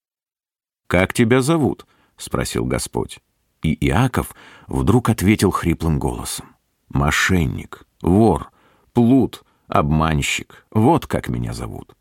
«Как 0.89 1.13
тебя 1.13 1.43
зовут?»— 1.43 1.87
спросил 2.17 2.65
Господь. 2.65 3.21
И 3.67 3.89
Иаков 3.89 4.33
вдруг 4.69 5.09
ответил 5.09 5.51
хриплым 5.51 5.99
голосом. 5.99 6.55
«Мошенник, 6.89 7.85
вор, 8.01 8.53
плут, 8.93 9.43
обманщик, 9.67 10.65
вот 10.71 11.09
как 11.09 11.29
меня 11.29 11.53
зовут». 11.53 11.97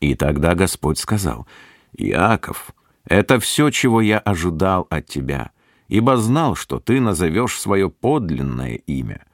И 0.00 0.14
тогда 0.14 0.54
Господь 0.54 0.98
сказал, 0.98 1.46
«Иаков, 1.92 2.74
это 3.04 3.38
все, 3.38 3.68
чего 3.68 4.00
я 4.00 4.18
ожидал 4.18 4.86
от 4.88 5.06
тебя. 5.06 5.50
ибо 5.88 6.16
знал, 6.16 6.54
что 6.54 6.80
ты 6.80 7.02
назовешь 7.02 7.60
свое 7.60 7.90
подлинное 7.90 8.76
имя. 8.76 9.26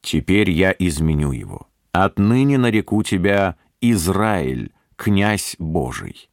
Теперь 0.00 0.50
я 0.50 0.74
изменю 0.76 1.30
его. 1.30 1.68
Отныне 1.92 2.58
нареку 2.58 3.04
тебя 3.04 3.54
Израиль, 3.80 4.72
князь 4.96 5.54
Божий. 5.60 6.30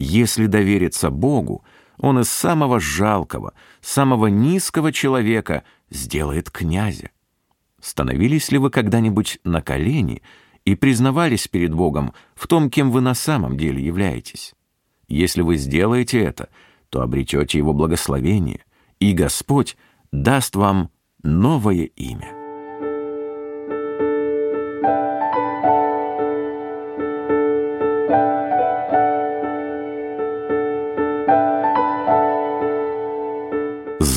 Если 0.00 0.46
довериться 0.46 1.10
Богу, 1.10 1.64
он 1.98 2.20
из 2.20 2.30
самого 2.30 2.80
жалкого, 2.80 3.54
самого 3.80 4.26
низкого 4.26 4.92
человека 4.92 5.64
сделает 5.90 6.50
князя. 6.50 7.10
Становились 7.80 8.50
ли 8.52 8.58
вы 8.58 8.70
когда-нибудь 8.70 9.40
на 9.44 9.60
колени 9.60 10.22
и 10.64 10.74
признавались 10.74 11.48
перед 11.48 11.74
Богом 11.74 12.12
в 12.34 12.46
том, 12.46 12.70
кем 12.70 12.90
вы 12.90 13.00
на 13.00 13.14
самом 13.14 13.56
деле 13.56 13.84
являетесь? 13.84 14.54
Если 15.08 15.42
вы 15.42 15.56
сделаете 15.56 16.20
это, 16.20 16.48
то 16.90 17.02
обретете 17.02 17.58
Его 17.58 17.72
благословение, 17.72 18.64
и 19.00 19.12
Господь 19.12 19.76
даст 20.12 20.54
вам 20.56 20.90
новое 21.22 21.84
имя. 21.84 22.41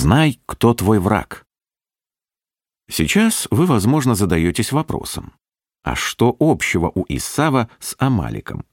Знай, 0.05 0.39
кто 0.45 0.75
твой 0.75 0.99
враг. 0.99 1.47
Сейчас 2.87 3.47
вы, 3.49 3.65
возможно, 3.65 4.13
задаетесь 4.13 4.71
вопросом, 4.71 5.33
а 5.83 5.95
что 5.95 6.35
общего 6.39 6.91
у 6.93 7.05
Исава 7.09 7.71
с 7.79 7.95
Амаликом? 7.97 8.65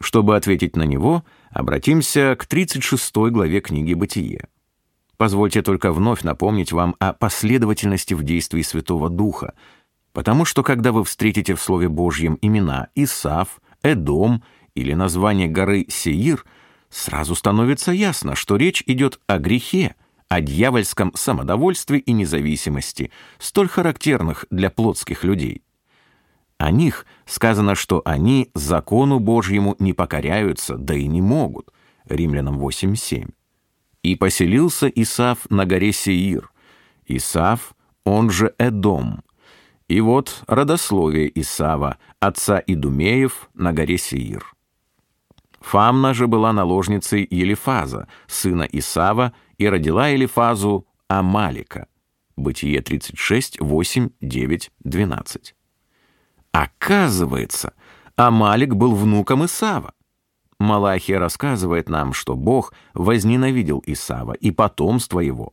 Чтобы 0.00 0.34
ответить 0.34 0.74
на 0.74 0.82
него, 0.82 1.24
обратимся 1.52 2.34
к 2.36 2.46
36 2.46 3.14
главе 3.30 3.60
книги 3.60 3.94
«Бытие». 3.94 4.48
Позвольте 5.16 5.62
только 5.62 5.92
вновь 5.92 6.24
напомнить 6.24 6.72
вам 6.72 6.96
о 6.98 7.12
последовательности 7.12 8.14
в 8.14 8.24
действии 8.24 8.62
Святого 8.62 9.08
Духа, 9.08 9.54
потому 10.12 10.44
что 10.44 10.64
когда 10.64 10.90
вы 10.90 11.04
встретите 11.04 11.54
в 11.54 11.62
Слове 11.62 11.88
Божьем 11.88 12.36
имена 12.42 12.88
Исав, 12.96 13.60
Эдом 13.82 14.42
или 14.74 14.94
название 14.94 15.46
горы 15.46 15.86
Сеир, 15.88 16.44
сразу 16.88 17.36
становится 17.36 17.92
ясно, 17.92 18.34
что 18.34 18.56
речь 18.56 18.82
идет 18.88 19.20
о 19.28 19.38
грехе, 19.38 19.94
о 20.30 20.40
дьявольском 20.40 21.12
самодовольстве 21.16 21.98
и 21.98 22.12
независимости, 22.12 23.10
столь 23.38 23.68
характерных 23.68 24.46
для 24.48 24.70
плотских 24.70 25.24
людей. 25.24 25.64
О 26.56 26.70
них 26.70 27.04
сказано, 27.26 27.74
что 27.74 28.00
они 28.04 28.48
закону 28.54 29.18
Божьему 29.18 29.74
не 29.80 29.92
покоряются, 29.92 30.76
да 30.76 30.94
и 30.94 31.08
не 31.08 31.20
могут. 31.20 31.70
Римлянам 32.06 32.60
8.7. 32.60 33.28
«И 34.04 34.14
поселился 34.14 34.86
Исав 34.88 35.50
на 35.50 35.66
горе 35.66 35.92
Сеир. 35.92 36.52
Исав, 37.06 37.74
он 38.04 38.30
же 38.30 38.54
Эдом. 38.56 39.24
И 39.88 40.00
вот 40.00 40.44
родословие 40.46 41.30
Исава, 41.40 41.98
отца 42.20 42.62
Идумеев, 42.64 43.50
на 43.54 43.72
горе 43.72 43.98
Сеир. 43.98 44.46
Фамна 45.60 46.14
же 46.14 46.26
была 46.26 46.52
наложницей 46.52 47.26
Елифаза, 47.30 48.08
сына 48.26 48.66
Исава, 48.70 49.32
и 49.58 49.68
родила 49.68 50.12
Элифазу 50.12 50.86
Амалика. 51.08 51.86
Бытие 52.36 52.80
36, 52.80 53.60
8, 53.60 54.10
9, 54.20 54.70
12. 54.80 55.54
Оказывается, 56.52 57.74
Амалик 58.16 58.74
был 58.74 58.94
внуком 58.94 59.44
Исава. 59.44 59.92
Малахия 60.58 61.18
рассказывает 61.18 61.88
нам, 61.88 62.12
что 62.12 62.36
Бог 62.36 62.72
возненавидел 62.94 63.82
Исава 63.86 64.32
и 64.32 64.50
потомство 64.50 65.20
его, 65.20 65.52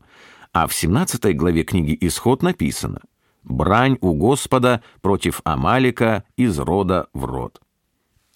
а 0.53 0.67
в 0.67 0.73
17 0.73 1.35
главе 1.35 1.63
книги 1.63 1.97
«Исход» 2.01 2.43
написано 2.43 3.01
«Брань 3.43 3.97
у 4.01 4.13
Господа 4.13 4.81
против 5.01 5.41
Амалика 5.43 6.23
из 6.35 6.59
рода 6.59 7.07
в 7.13 7.25
род». 7.25 7.61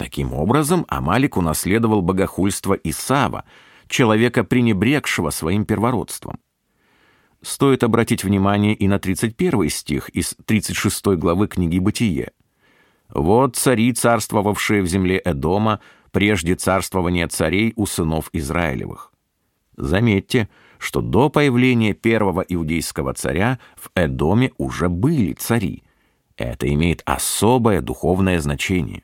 Таким 0.02 0.34
образом, 0.34 0.84
Амалик 0.88 1.38
унаследовал 1.38 2.02
богохульство 2.02 2.74
Исава, 2.74 3.44
человека, 3.88 4.44
пренебрегшего 4.44 5.30
своим 5.30 5.64
первородством. 5.64 6.40
Стоит 7.44 7.84
обратить 7.84 8.24
внимание 8.24 8.74
и 8.74 8.88
на 8.88 8.98
31 8.98 9.70
стих 9.70 10.10
из 10.10 10.36
36 10.44 11.06
главы 11.20 11.48
книги 11.48 11.78
«Бытие». 11.78 12.32
«Вот 13.14 13.58
цари, 13.58 13.94
царствовавшие 13.94 14.82
в 14.82 14.88
земле 14.88 15.22
Эдома, 15.24 15.82
прежде 16.10 16.56
царствования 16.56 17.28
царей 17.28 17.74
у 17.76 17.86
сынов 17.86 18.32
Израилевых». 18.34 19.14
Заметьте, 19.78 20.50
что 20.80 21.02
до 21.02 21.30
появления 21.30 21.94
первого 21.94 22.42
иудейского 22.42 23.14
царя 23.14 23.60
в 23.76 23.92
Эдоме 23.94 24.52
уже 24.58 24.90
были 24.90 25.34
цари. 25.34 25.84
Это 26.38 26.74
имеет 26.74 27.04
особое 27.06 27.82
духовное 27.82 28.40
значение. 28.40 29.04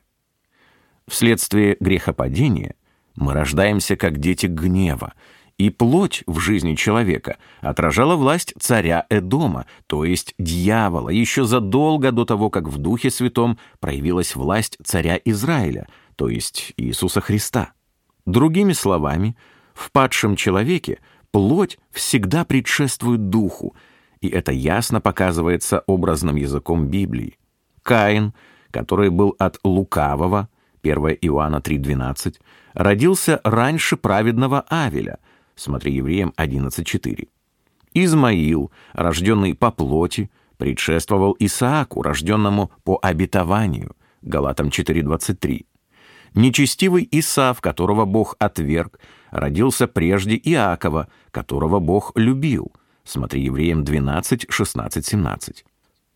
Вследствие 1.08 1.76
грехопадения 1.80 2.74
мы 3.16 3.32
рождаемся 3.32 3.96
как 3.96 4.18
дети 4.18 4.46
гнева, 4.46 5.14
и 5.56 5.70
плоть 5.70 6.22
в 6.26 6.38
жизни 6.38 6.74
человека 6.74 7.38
отражала 7.62 8.14
власть 8.14 8.54
царя 8.60 9.06
Эдома, 9.08 9.66
то 9.86 10.04
есть 10.04 10.34
дьявола, 10.38 11.08
еще 11.08 11.44
задолго 11.44 12.12
до 12.12 12.24
того, 12.24 12.50
как 12.50 12.68
в 12.68 12.76
Духе 12.76 13.10
Святом 13.10 13.58
проявилась 13.80 14.36
власть 14.36 14.76
царя 14.84 15.18
Израиля, 15.24 15.88
то 16.14 16.28
есть 16.28 16.74
Иисуса 16.76 17.20
Христа. 17.20 17.72
Другими 18.26 18.74
словами, 18.74 19.34
в 19.74 19.90
падшем 19.90 20.36
человеке 20.36 21.00
плоть 21.32 21.78
всегда 21.90 22.44
предшествует 22.44 23.30
Духу, 23.30 23.74
и 24.20 24.28
это 24.28 24.52
ясно 24.52 25.00
показывается 25.00 25.82
образным 25.86 26.36
языком 26.36 26.86
Библии. 26.86 27.38
Каин, 27.82 28.34
который 28.70 29.08
был 29.08 29.34
от 29.38 29.58
лукавого, 29.64 30.48
1 30.82 31.18
Иоанна 31.22 31.56
3,12, 31.56 32.36
родился 32.74 33.40
раньше 33.44 33.96
праведного 33.96 34.64
Авеля, 34.68 35.18
смотри 35.54 35.94
Евреям 35.94 36.32
11.4. 36.36 37.28
Измаил, 37.94 38.70
рожденный 38.92 39.54
по 39.54 39.70
плоти, 39.70 40.30
предшествовал 40.56 41.36
Исааку, 41.38 42.02
рожденному 42.02 42.70
по 42.84 42.98
обетованию, 43.02 43.96
Галатам 44.22 44.68
4.23. 44.68 45.64
Нечестивый 46.34 47.08
Исав, 47.10 47.60
которого 47.60 48.04
Бог 48.04 48.36
отверг, 48.38 48.98
родился 49.30 49.86
прежде 49.86 50.36
Иакова, 50.36 51.08
которого 51.30 51.80
Бог 51.80 52.12
любил, 52.16 52.72
смотри 53.04 53.42
Евреям 53.42 53.84
12, 53.84 54.46
16, 54.48 55.06
17. 55.06 55.64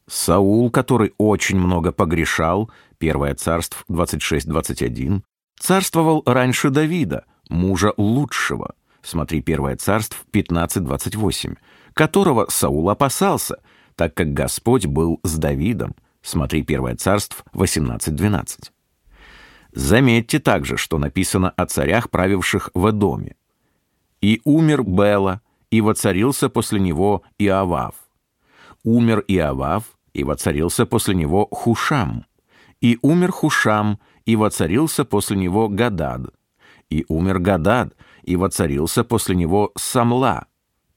Саул, 0.08 0.70
который 0.70 1.14
очень 1.18 1.58
много 1.58 1.92
погрешал, 1.92 2.70
1 3.00 3.36
царств 3.36 3.84
26-21, 3.88 5.22
царствовал 5.58 6.22
раньше 6.26 6.70
Давида, 6.70 7.24
мужа 7.48 7.92
лучшего, 7.96 8.74
смотри 9.02 9.40
1 9.40 9.78
царств 9.78 10.24
15-28, 10.32 11.56
которого 11.94 12.46
Саул 12.48 12.90
опасался, 12.90 13.58
так 13.94 14.14
как 14.14 14.32
Господь 14.32 14.86
был 14.86 15.20
с 15.22 15.36
Давидом, 15.36 15.94
смотри 16.22 16.62
1 16.62 16.98
царств 16.98 17.44
18-12. 17.54 18.70
Заметьте 19.72 20.38
также, 20.38 20.76
что 20.76 20.98
написано 20.98 21.50
о 21.50 21.66
царях, 21.66 22.10
правивших 22.10 22.70
в 22.74 22.90
Эдоме. 22.90 23.36
«И 24.20 24.40
умер 24.44 24.84
Бела, 24.84 25.40
и 25.70 25.80
воцарился 25.80 26.50
после 26.50 26.78
него 26.78 27.22
Иовав. 27.38 27.94
Умер 28.84 29.24
Иовав, 29.28 29.96
и 30.12 30.24
воцарился 30.24 30.86
после 30.86 31.14
него 31.14 31.48
Хушам. 31.50 32.26
И 32.80 32.98
умер 33.02 33.32
Хушам, 33.32 33.98
и 34.26 34.36
воцарился 34.36 35.04
после 35.04 35.36
него 35.36 35.68
Гадад. 35.68 36.34
И 36.90 37.04
умер 37.08 37.38
Гадад, 37.38 37.96
и 38.22 38.36
воцарился 38.36 39.04
после 39.04 39.34
него 39.34 39.72
Самла. 39.76 40.46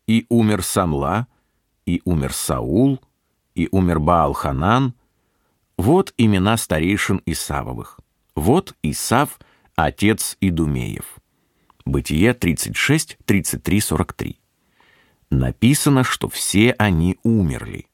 И 0.08 0.26
умер 0.30 0.63
Самла, 0.63 1.28
и 1.86 2.02
умер 2.06 2.34
Саул, 2.34 3.00
и 3.54 3.69
умер 3.71 4.00
Баал-Ханан. 4.00 4.93
Вот 5.78 6.13
имена 6.17 6.58
старейшин 6.58 7.21
Исавовых. 7.26 8.00
Вот 8.36 8.76
Исав, 8.82 9.39
отец 9.76 10.38
Идумеев. 10.41 11.17
Бытие 11.86 12.34
36, 12.34 13.17
33, 13.26 13.82
43. 13.82 14.39
Написано, 15.29 16.03
что 16.03 16.29
все 16.29 16.71
они 16.77 17.17
умерли. 17.23 17.88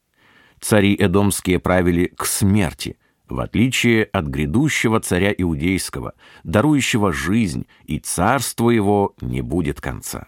Цари 0.59 0.95
Эдомские 0.99 1.59
правили 1.59 2.05
к 2.05 2.25
смерти, 2.25 2.97
в 3.27 3.39
отличие 3.39 4.03
от 4.03 4.27
грядущего 4.27 4.99
царя 4.99 5.33
Иудейского, 5.35 6.13
дарующего 6.43 7.13
жизнь, 7.13 7.65
и 7.85 7.97
царство 7.99 8.69
его 8.69 9.15
не 9.21 9.41
будет 9.41 9.81
конца. 9.81 10.27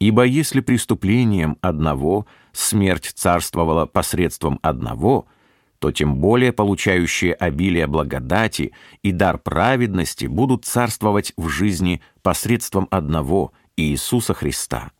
Ибо 0.00 0.24
если 0.24 0.60
преступлением 0.60 1.58
одного 1.60 2.26
смерть 2.52 3.12
царствовала 3.14 3.84
посредством 3.84 4.58
одного, 4.62 5.26
то 5.78 5.92
тем 5.92 6.16
более 6.16 6.52
получающие 6.52 7.34
обилие 7.34 7.86
благодати 7.86 8.72
и 9.02 9.12
дар 9.12 9.38
праведности 9.38 10.26
будут 10.26 10.64
царствовать 10.64 11.32
в 11.36 11.48
жизни 11.48 12.00
посредством 12.22 12.88
одного 12.90 13.52
Иисуса 13.76 14.32
Христа. 14.32 14.92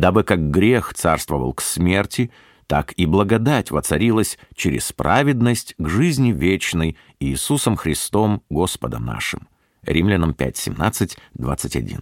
Дабы 0.00 0.24
как 0.24 0.50
грех 0.50 0.94
царствовал 0.94 1.52
к 1.52 1.60
смерти, 1.60 2.30
так 2.66 2.94
и 2.96 3.04
благодать 3.04 3.70
воцарилась 3.70 4.38
через 4.54 4.92
праведность 4.92 5.74
к 5.76 5.88
жизни 5.88 6.32
вечной 6.32 6.96
Иисусом 7.18 7.76
Христом 7.76 8.42
Господом 8.48 9.04
нашим. 9.04 9.46
Римлянам 9.82 10.32
5, 10.32 10.56
17, 10.56 11.18
21. 11.34 12.00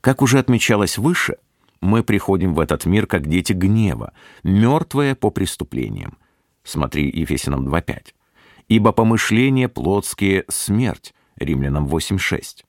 Как 0.00 0.20
уже 0.20 0.40
отмечалось 0.40 0.98
выше, 0.98 1.36
мы 1.80 2.02
приходим 2.02 2.54
в 2.54 2.60
этот 2.60 2.86
мир 2.86 3.06
как 3.06 3.28
дети 3.28 3.52
гнева, 3.52 4.12
мертвые 4.42 5.14
по 5.14 5.30
преступлениям. 5.30 6.18
Смотри 6.64 7.08
Ефесянам 7.08 7.68
2.5. 7.68 8.14
«Ибо 8.66 8.90
помышления 8.90 9.68
плотские— 9.68 10.44
смерть» 10.48 11.14
Римлянам 11.36 11.86
8.6. 11.86 12.64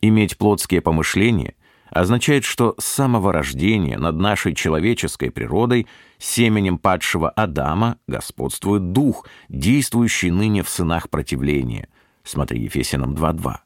Иметь 0.00 0.38
плотские 0.38 0.80
помышления 0.80 1.55
означает, 1.90 2.44
что 2.44 2.74
с 2.78 2.84
самого 2.84 3.32
рождения 3.32 3.98
над 3.98 4.16
нашей 4.16 4.54
человеческой 4.54 5.30
природой 5.30 5.86
семенем 6.18 6.78
падшего 6.78 7.30
Адама 7.30 7.98
господствует 8.06 8.92
дух, 8.92 9.26
действующий 9.48 10.30
ныне 10.30 10.62
в 10.62 10.68
сынах 10.68 11.10
противления. 11.10 11.88
Смотри 12.22 12.62
Ефесянам 12.62 13.14
2.2. 13.14 13.56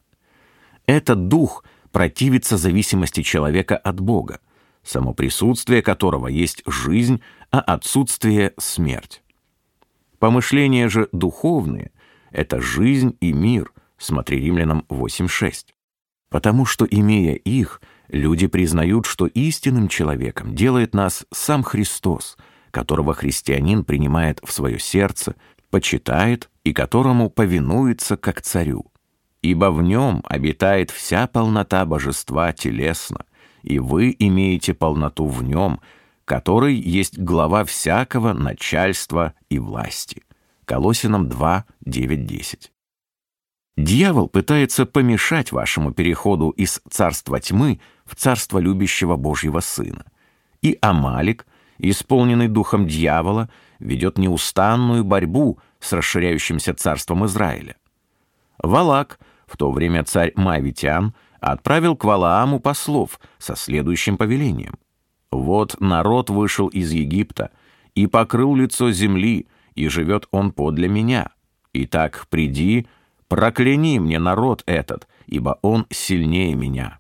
Этот 0.87 1.29
дух 1.29 1.65
противится 1.93 2.57
зависимости 2.57 3.23
человека 3.23 3.77
от 3.77 4.01
Бога, 4.01 4.41
само 4.83 5.15
присутствие 5.15 5.83
которого 5.83 6.29
есть 6.29 6.63
жизнь, 6.67 7.23
а 7.51 7.61
отсутствие— 7.61 8.53
смерть. 8.59 9.23
Помышления 10.19 10.89
же 10.89 11.09
духовные— 11.13 11.91
это 12.31 12.61
жизнь 12.61 13.17
и 13.21 13.33
мир, 13.33 13.73
смотри 13.99 14.41
Римлянам 14.41 14.85
8.6. 14.89 15.75
Потому 16.29 16.65
что, 16.67 16.85
имея 16.85 17.35
их, 17.35 17.81
люди 18.13 18.47
признают, 18.47 19.07
что 19.07 19.27
истинным 19.27 19.89
человеком 19.89 20.55
делает 20.55 20.95
нас 20.95 21.27
сам 21.33 21.63
Христос, 21.63 22.37
которого 22.71 23.15
христианин 23.15 23.85
принимает 23.85 24.41
в 24.45 24.53
свое 24.53 24.79
сердце, 24.79 25.35
почитает 25.71 26.51
и 26.65 26.73
которому 26.73 27.31
повинуется 27.31 28.17
как 28.17 28.43
царю. 28.43 28.91
Ибо 29.43 29.71
в 29.71 29.83
нем 29.83 30.23
обитает 30.25 30.91
вся 30.91 31.27
полнота 31.27 31.87
божества 31.87 32.53
телесно, 32.53 33.25
и 33.63 33.79
вы 33.79 34.15
имеете 34.19 34.75
полноту 34.75 35.27
в 35.27 35.43
нем, 35.43 35.81
который 36.25 36.75
есть 36.75 37.19
глава 37.19 37.65
всякого 37.65 38.33
начальства 38.33 39.35
и 39.49 39.59
власти. 39.59 40.23
Колосинам 40.65 41.29
2, 41.29 41.65
9, 41.81 42.27
10. 42.27 42.73
Дьявол 43.77 44.29
пытается 44.29 44.85
помешать 44.85 45.53
вашему 45.53 45.93
переходу 45.93 46.51
из 46.51 46.81
царства 46.91 47.41
тьмы 47.41 47.81
в 48.11 48.17
царство 48.17 48.59
любящего 48.59 49.17
Божьего 49.17 49.61
Сына. 49.61 50.05
И 50.63 50.77
Амалик, 50.83 51.47
исполненный 51.79 52.49
духом 52.49 52.89
дьявола, 52.89 53.49
ведет 53.79 54.19
неустанную 54.19 55.05
борьбу 55.05 55.61
с 55.79 55.93
расширяющимся 55.93 56.75
царством 56.75 57.25
Израиля. 57.27 57.77
Валак, 58.59 59.21
в 59.47 59.57
то 59.57 59.71
время 59.71 60.03
царь 60.05 60.33
Мавитян, 60.35 61.15
отправил 61.41 61.97
к 61.97 62.05
Валааму 62.05 62.59
послов 62.59 63.21
со 63.39 63.55
следующим 63.55 64.17
повелением. 64.17 64.75
«Вот 65.31 65.81
народ 65.81 66.31
вышел 66.31 66.67
из 66.67 66.91
Египта 66.91 67.51
и 67.95 68.09
покрыл 68.09 68.57
лицо 68.57 68.91
земли, 68.91 69.47
и 69.77 69.87
живет 69.87 70.27
он 70.33 70.51
подле 70.51 70.89
меня. 70.89 71.31
Итак, 71.73 72.27
приди, 72.29 72.89
прокляни 73.29 74.01
мне 74.01 74.19
народ 74.19 74.65
этот, 74.67 75.07
ибо 75.27 75.61
он 75.63 75.87
сильнее 75.91 76.55
меня». 76.55 77.00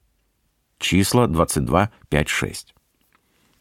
Числа 0.81 1.27
22, 1.27 1.91
5, 2.09 2.29
6. 2.29 2.75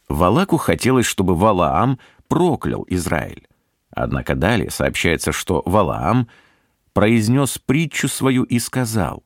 Валаку 0.07 0.57
хотелось, 0.57 1.05
чтобы 1.05 1.35
Валаам 1.35 1.99
проклял 2.27 2.85
Израиль. 2.87 3.47
Однако 3.91 4.35
далее 4.35 4.71
сообщается, 4.71 5.31
что 5.31 5.61
Валаам 5.65 6.29
произнес 6.93 7.57
притчу 7.59 8.07
свою 8.07 8.43
и 8.43 8.57
сказал, 8.57 9.23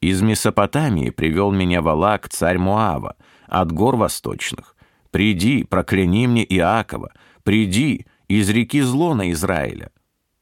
«Из 0.00 0.22
Месопотамии 0.22 1.10
привел 1.10 1.50
меня 1.50 1.82
Валак, 1.82 2.28
царь 2.28 2.58
Муава, 2.58 3.16
от 3.48 3.72
гор 3.72 3.96
восточных. 3.96 4.76
Приди, 5.10 5.64
прокляни 5.64 6.26
мне 6.26 6.44
Иакова, 6.44 7.12
приди, 7.42 8.06
из 8.28 8.48
реки 8.48 8.80
зло 8.80 9.14
на 9.14 9.30
Израиля. 9.32 9.90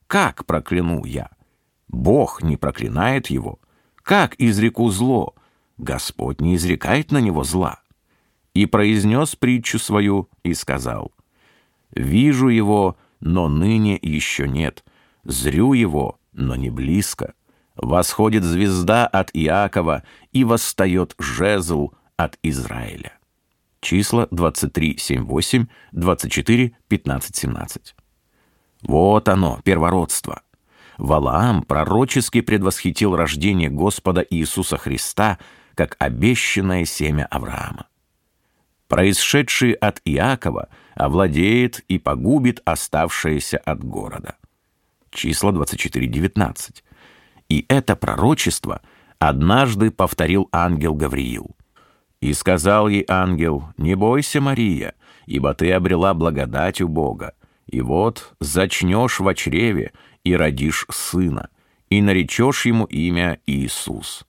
Как 0.06 0.44
прокляну 0.44 1.04
я? 1.04 1.30
Бог 1.88 2.42
не 2.42 2.56
проклинает 2.56 3.28
его. 3.28 3.58
Как 4.02 4.34
изреку 4.38 4.90
зло? 4.90 5.34
Господь 5.82 6.40
не 6.40 6.54
изрекает 6.54 7.10
на 7.10 7.18
него 7.18 7.42
зла. 7.42 7.80
И 8.54 8.66
произнес 8.66 9.34
притчу 9.34 9.78
свою 9.78 10.28
и 10.44 10.54
сказал, 10.54 11.12
«Вижу 11.90 12.48
его, 12.48 12.96
но 13.20 13.48
ныне 13.48 13.98
еще 14.00 14.48
нет. 14.48 14.84
Зрю 15.24 15.72
его, 15.72 16.18
но 16.32 16.54
не 16.54 16.70
близко. 16.70 17.34
Восходит 17.74 18.44
звезда 18.44 19.06
от 19.06 19.30
Иакова, 19.32 20.04
и 20.32 20.44
восстает 20.44 21.14
жезл 21.18 21.90
от 22.16 22.38
Израиля». 22.42 23.18
Числа 23.80 24.28
23, 24.30 24.98
7, 24.98 25.24
8, 25.24 25.66
24, 25.90 26.76
15, 26.86 27.36
17. 27.36 27.96
Вот 28.82 29.28
оно, 29.28 29.58
первородство. 29.64 30.42
Валаам 30.98 31.62
пророчески 31.62 32.40
предвосхитил 32.40 33.16
рождение 33.16 33.70
Господа 33.70 34.24
Иисуса 34.30 34.76
Христа 34.76 35.38
как 35.74 35.96
обещанное 35.98 36.84
семя 36.84 37.26
Авраама. 37.30 37.86
Происшедший 38.88 39.72
от 39.72 40.00
Иакова 40.04 40.68
овладеет 40.94 41.80
и 41.88 41.98
погубит 41.98 42.60
оставшееся 42.64 43.58
от 43.58 43.82
города. 43.82 44.36
Числа 45.10 45.50
24.19. 45.50 46.82
И 47.48 47.64
это 47.68 47.96
пророчество 47.96 48.82
однажды 49.18 49.90
повторил 49.90 50.48
ангел 50.52 50.94
Гавриил. 50.94 51.56
И 52.20 52.34
сказал 52.34 52.88
ей 52.88 53.04
ангел, 53.08 53.64
«Не 53.76 53.94
бойся, 53.94 54.40
Мария, 54.40 54.94
ибо 55.26 55.54
ты 55.54 55.72
обрела 55.72 56.14
благодать 56.14 56.80
у 56.80 56.88
Бога, 56.88 57.34
и 57.66 57.80
вот 57.80 58.34
зачнешь 58.40 59.20
в 59.20 59.34
чреве 59.34 59.92
и 60.24 60.36
родишь 60.36 60.86
сына, 60.90 61.48
и 61.88 62.00
наречешь 62.00 62.66
ему 62.66 62.84
имя 62.84 63.40
Иисус. 63.46 64.24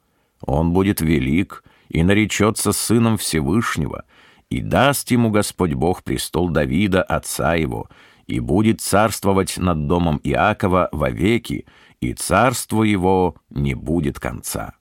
Он 0.46 0.74
будет 0.74 1.02
велик 1.02 1.64
и 1.90 2.04
наречется 2.04 2.72
сыном 2.74 3.18
Всевышнего, 3.18 4.04
и 4.50 4.62
даст 4.62 5.10
ему 5.12 5.32
Господь 5.32 5.74
Бог 5.74 6.04
престол 6.04 6.50
Давида, 6.50 7.02
отца 7.02 7.56
его, 7.56 7.90
и 8.28 8.40
будет 8.40 8.82
царствовать 8.82 9.58
над 9.58 9.88
домом 9.88 10.20
Иакова 10.24 10.90
вовеки, 10.92 11.66
и 12.02 12.14
царство 12.14 12.84
его 12.84 13.36
не 13.50 13.74
будет 13.74 14.20
конца». 14.20 14.74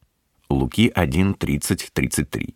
Луки 0.50 0.92
1, 0.94 1.34
30, 1.34 1.90
33. 1.94 2.54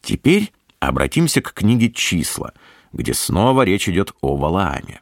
Теперь 0.00 0.52
обратимся 0.78 1.40
к 1.40 1.52
книге 1.52 1.90
«Числа», 1.90 2.52
где 2.92 3.14
снова 3.14 3.62
речь 3.62 3.88
идет 3.88 4.14
о 4.20 4.36
Валааме. 4.36 5.00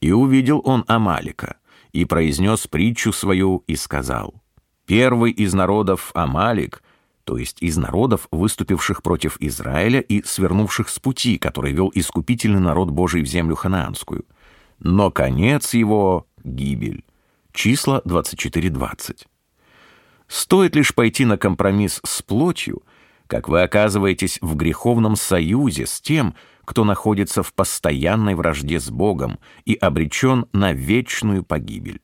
«И 0.00 0.12
увидел 0.12 0.62
он 0.64 0.84
Амалика, 0.86 1.56
и 1.92 2.06
произнес 2.06 2.66
притчу 2.66 3.12
свою, 3.12 3.62
и 3.66 3.76
сказал, 3.76 4.42
«Первый 4.86 5.32
из 5.32 5.52
народов 5.52 6.10
Амалик, 6.14 6.82
то 7.24 7.38
есть 7.38 7.60
из 7.60 7.76
народов, 7.76 8.28
выступивших 8.30 9.02
против 9.02 9.36
Израиля 9.40 10.00
и 10.00 10.22
свернувших 10.22 10.88
с 10.88 10.98
пути, 10.98 11.38
который 11.38 11.72
вел 11.72 11.90
искупительный 11.94 12.60
народ 12.60 12.90
Божий 12.90 13.22
в 13.22 13.26
землю 13.26 13.56
ханаанскую. 13.56 14.24
Но 14.78 15.10
конец 15.10 15.74
его— 15.74 16.26
гибель». 16.44 17.04
Числа 17.52 18.00
24.20. 18.04 19.26
Стоит 20.28 20.76
лишь 20.76 20.94
пойти 20.94 21.24
на 21.24 21.36
компромисс 21.36 22.00
с 22.04 22.22
плотью— 22.22 22.82
как 23.26 23.48
вы 23.48 23.62
оказываетесь 23.62 24.38
в 24.40 24.54
греховном 24.56 25.16
союзе 25.16 25.86
с 25.86 26.00
тем, 26.00 26.34
кто 26.64 26.84
находится 26.84 27.42
в 27.42 27.52
постоянной 27.52 28.34
вражде 28.34 28.80
с 28.80 28.90
Богом 28.90 29.38
и 29.64 29.74
обречен 29.74 30.46
на 30.52 30.72
вечную 30.72 31.44
погибель. 31.44 32.00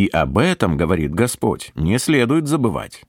И 0.00 0.06
об 0.06 0.38
этом, 0.38 0.78
говорит 0.78 1.12
Господь, 1.12 1.72
не 1.74 1.98
следует 1.98 2.46
забывать. 2.46 3.04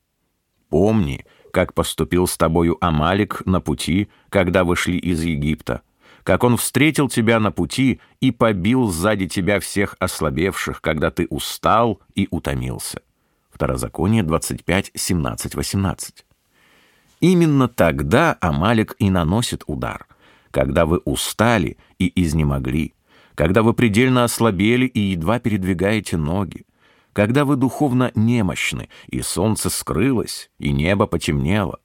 Помни, 0.67 1.25
как 1.53 1.73
поступил 1.73 2.27
с 2.27 2.35
тобою 2.35 2.77
Амалик 2.81 3.45
на 3.45 3.61
пути, 3.61 4.09
когда 4.27 4.65
вышли 4.65 4.97
из 4.97 5.23
Египта, 5.23 5.83
как 6.23 6.43
он 6.43 6.57
встретил 6.57 7.07
тебя 7.07 7.39
на 7.39 7.53
пути 7.53 8.01
и 8.19 8.31
побил 8.31 8.89
сзади 8.89 9.29
тебя 9.29 9.61
всех 9.61 9.95
ослабевших, 9.99 10.81
когда 10.81 11.11
ты 11.11 11.27
устал 11.29 12.01
и 12.13 12.27
утомился. 12.29 13.01
Второзаконие 13.51 14.23
25, 14.23 14.91
17, 14.93 15.55
18. 15.55 16.25
Именно 17.21 17.69
тогда 17.69 18.37
Амалик 18.41 18.97
и 18.99 19.09
наносит 19.09 19.63
удар, 19.65 20.07
когда 20.51 20.85
вы 20.85 20.97
устали 21.05 21.77
и 21.99 22.11
изнемогли, 22.21 22.93
когда 23.35 23.63
вы 23.63 23.73
предельно 23.73 24.25
ослабели 24.25 24.87
и 24.87 24.99
едва 24.99 25.39
передвигаете 25.39 26.17
ноги, 26.17 26.65
когда 27.13 27.45
вы 27.45 27.55
духовно 27.55 28.11
немощны, 28.15 28.89
и 29.07 29.21
солнце 29.21 29.69
скрылось, 29.69 30.49
и 30.59 30.71
небо 30.71 31.07
потемнело, 31.07 31.79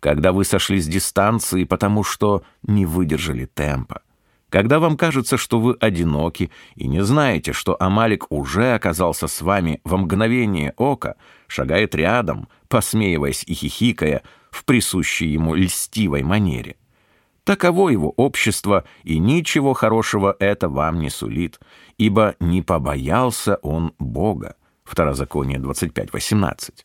когда 0.00 0.32
вы 0.32 0.44
сошли 0.44 0.80
с 0.80 0.86
дистанции, 0.86 1.64
потому 1.64 2.04
что 2.04 2.42
не 2.62 2.86
выдержали 2.86 3.46
темпа. 3.46 4.02
Когда 4.48 4.78
вам 4.78 4.96
кажется, 4.96 5.36
что 5.36 5.58
вы 5.58 5.76
одиноки 5.80 6.50
и 6.76 6.86
не 6.86 7.02
знаете, 7.02 7.52
что 7.52 7.76
Амалик 7.80 8.26
уже 8.30 8.74
оказался 8.74 9.26
с 9.26 9.42
вами 9.42 9.80
во 9.84 9.96
мгновение 9.96 10.72
ока, 10.76 11.16
шагает 11.48 11.94
рядом, 11.94 12.48
посмеиваясь 12.68 13.42
и 13.44 13.54
хихикая 13.54 14.22
в 14.50 14.64
присущей 14.64 15.26
ему 15.26 15.54
льстивой 15.54 16.22
манере. 16.22 16.76
Таково 17.42 17.90
его 17.90 18.12
общество, 18.16 18.84
и 19.04 19.18
ничего 19.18 19.72
хорошего 19.72 20.34
это 20.38 20.68
вам 20.68 21.00
не 21.00 21.10
сулит, 21.10 21.60
ибо 21.98 22.34
не 22.40 22.62
побоялся 22.62 23.56
он 23.62 23.94
Бога. 23.98 24.56
Второзаконие 24.86 25.58
25.18. 25.58 26.84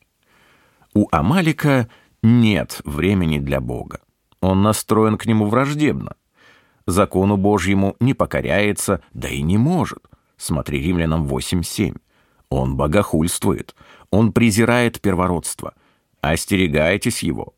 У 0.96 1.08
Амалика 1.12 1.88
нет 2.24 2.82
времени 2.84 3.38
для 3.38 3.62
Бога. 3.62 4.02
Он 4.42 4.64
настроен 4.64 5.18
к 5.18 5.28
нему 5.28 5.46
враждебно. 5.46 6.16
Закону 6.88 7.38
Божьему 7.38 7.96
не 8.00 8.16
покоряется, 8.16 9.02
да 9.14 9.30
и 9.30 9.44
не 9.44 9.58
может. 9.58 10.00
Смотри 10.36 10.82
Римлянам 10.82 11.28
8.7. 11.28 11.96
Он 12.50 12.76
богохульствует, 12.76 13.76
он 14.10 14.34
презирает 14.34 15.00
первородство. 15.00 15.76
Остерегайтесь 16.22 17.24
его. 17.24 17.54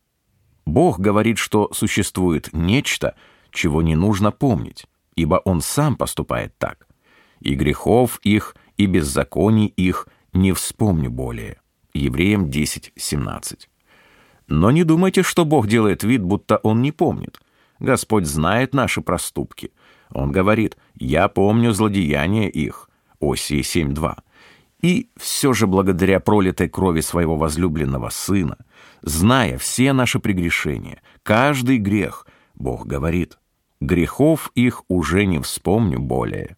Бог 0.66 1.00
говорит, 1.00 1.38
что 1.38 1.74
существует 1.74 2.50
нечто, 2.52 3.16
чего 3.50 3.82
не 3.82 3.96
нужно 3.96 4.32
помнить, 4.32 4.86
ибо 5.16 5.42
Он 5.46 5.62
сам 5.62 5.96
поступает 5.96 6.58
так. 6.58 6.88
И 7.40 7.56
грехов 7.56 8.20
их, 8.24 8.56
и 8.78 8.86
беззаконий 8.86 9.68
их 9.68 10.08
не 10.34 10.52
вспомню 10.52 11.10
более. 11.10 11.58
Евреям 11.94 12.46
10.17. 12.46 13.68
Но 14.48 14.72
не 14.72 14.84
думайте, 14.84 15.24
что 15.24 15.46
Бог 15.46 15.68
делает 15.68 16.04
вид, 16.04 16.22
будто 16.22 16.58
Он 16.58 16.82
не 16.82 16.92
помнит. 16.92 17.40
Господь 17.80 18.26
знает 18.26 18.74
наши 18.74 19.02
проступки. 19.02 19.72
Он 20.10 20.32
говорит, 20.32 20.78
«Я 20.96 21.28
помню 21.28 21.72
злодеяния 21.72 22.48
их» 22.50 22.90
Осии 23.20 23.62
7.2. 23.62 24.18
И 24.82 25.10
все 25.18 25.54
же 25.54 25.66
благодаря 25.66 26.20
пролитой 26.20 26.68
крови 26.68 27.02
своего 27.02 27.38
возлюбленного 27.38 28.10
Сына, 28.10 28.58
зная 29.02 29.58
все 29.58 29.94
наши 29.94 30.20
прегрешения, 30.20 31.02
каждый 31.24 31.78
грех, 31.78 32.28
Бог 32.54 32.86
говорит, 32.86 33.38
«Грехов 33.80 34.52
их 34.56 34.84
уже 34.88 35.26
не 35.26 35.40
вспомню 35.40 36.00
более». 36.00 36.58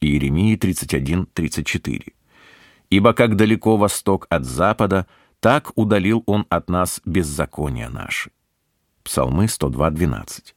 Иеремии 0.00 0.56
31.34. 0.56 2.15
«Ибо 2.90 3.12
как 3.12 3.36
далеко 3.36 3.76
восток 3.76 4.26
от 4.30 4.44
запада, 4.44 5.06
так 5.40 5.72
удалил 5.74 6.22
он 6.26 6.46
от 6.48 6.70
нас 6.70 7.00
беззакония 7.04 7.88
наши». 7.88 8.30
Псалмы 9.02 9.44
102.12. 9.44 10.54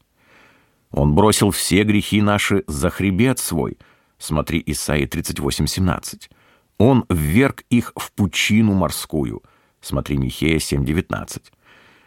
Он 0.92 1.14
бросил 1.14 1.52
все 1.52 1.84
грехи 1.84 2.22
наши 2.22 2.64
за 2.68 2.90
хребет 2.90 3.40
свой. 3.40 3.78
Смотри 4.18 4.62
Исаии 4.66 5.08
38.17. 5.08 6.30
Он 6.78 7.06
вверг 7.10 7.64
их 7.70 7.94
в 7.96 8.12
пучину 8.12 8.74
морскую. 8.74 9.44
Смотри 9.82 10.18
Михея 10.18 10.58
7.19. 10.58 11.44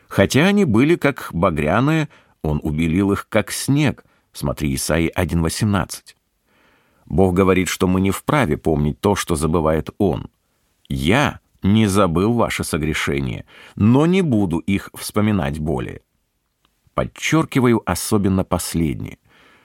Хотя 0.08 0.46
они 0.46 0.64
были 0.64 0.96
как 0.96 1.30
багряные, 1.32 2.08
он 2.42 2.60
убелил 2.62 3.12
их 3.12 3.28
как 3.28 3.52
снег. 3.52 4.04
Смотри 4.32 4.74
Исаии 4.74 5.12
1.18. 5.16 6.14
Бог 7.06 7.34
говорит, 7.34 7.68
что 7.68 7.86
мы 7.86 8.00
не 8.00 8.10
вправе 8.10 8.56
помнить 8.56 9.00
то, 9.00 9.14
что 9.14 9.36
забывает 9.36 9.90
Он. 9.98 10.28
Я 10.88 11.40
не 11.62 11.86
забыл 11.86 12.32
ваше 12.34 12.64
согрешение, 12.64 13.44
но 13.76 14.06
не 14.06 14.22
буду 14.22 14.58
их 14.58 14.90
вспоминать 14.94 15.58
более. 15.58 16.02
Подчеркиваю 16.94 17.82
особенно 17.86 18.44
последнее, 18.44 19.18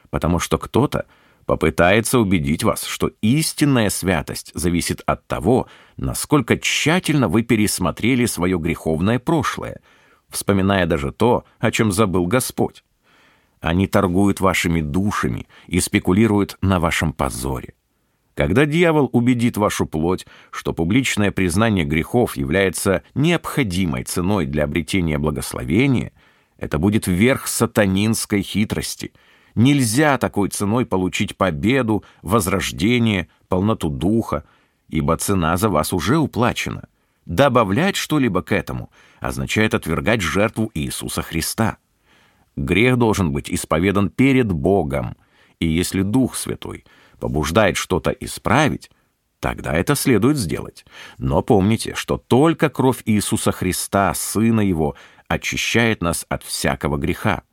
потому 0.09 0.39
что 0.39 0.57
кто-то 0.57 1.05
попытается 1.45 2.19
убедить 2.19 2.63
вас, 2.63 2.83
что 2.83 3.11
истинная 3.21 3.89
святость 3.89 4.51
зависит 4.53 5.01
от 5.05 5.25
того, 5.27 5.67
насколько 5.95 6.57
тщательно 6.57 7.27
вы 7.29 7.41
пересмотрели 7.41 8.25
свое 8.25 8.57
греховное 8.59 9.17
прошлое, 9.17 9.79
вспоминая 10.29 10.85
даже 10.85 11.11
то, 11.11 11.45
о 11.59 11.71
чем 11.71 11.91
забыл 11.91 12.27
Господь. 12.27 12.83
Они 13.59 13.87
торгуют 13.87 14.39
вашими 14.39 14.81
душами 14.81 15.47
и 15.67 15.79
спекулируют 15.79 16.57
на 16.61 16.79
вашем 16.79 17.13
позоре. 17.13 17.73
Когда 18.35 18.65
дьявол 18.65 19.09
убедит 19.13 19.57
вашу 19.57 19.87
плоть, 19.87 20.27
что 20.51 20.73
публичное 20.73 21.31
признание 21.31 21.85
грехов 21.85 22.37
является 22.37 23.01
необходимой 23.15 24.03
ценой 24.03 24.45
для 24.45 24.65
обретения 24.65 25.17
благословения– 25.17 26.11
это 26.57 26.79
будет 26.79 27.07
верх 27.07 27.47
сатанинской 27.47 28.41
хитрости. 28.41 29.13
Нельзя 29.55 30.17
такой 30.17 30.49
ценой 30.49 30.85
получить 30.85 31.37
победу, 31.37 32.03
возрождение, 32.21 33.27
полноту 33.47 33.89
духа, 33.89 34.43
ибо 34.87 35.17
цена 35.17 35.57
за 35.57 35.69
вас 35.69 35.93
уже 35.93 36.17
уплачена. 36.17 36.87
Добавлять 37.25 37.95
что-либо 37.95 38.41
к 38.41 38.51
этому 38.51 38.91
означает 39.19 39.73
отвергать 39.73 40.21
жертву 40.21 40.71
Иисуса 40.73 41.21
Христа. 41.21 41.77
Грех 42.57 42.97
должен 42.97 43.31
быть 43.31 43.51
исповедан 43.51 44.09
перед 44.09 44.51
Богом, 44.51 45.15
и 45.59 45.67
если 45.67 46.01
Дух 46.01 46.35
Святой 46.35 46.85
побуждает 47.19 47.77
что-то 47.77 48.09
исправить, 48.09 48.89
тогда 49.39 49.73
это 49.73 49.93
следует 49.93 50.37
сделать. 50.37 50.83
Но 51.19 51.43
помните, 51.43 51.93
что 51.93 52.17
только 52.17 52.69
кровь 52.69 53.03
Иисуса 53.05 53.51
Христа, 53.51 54.11
Сына 54.15 54.61
Его, 54.61 54.95
очищает 55.27 56.01
нас 56.01 56.25
от 56.29 56.43
всякого 56.43 56.97
греха. 56.97 57.43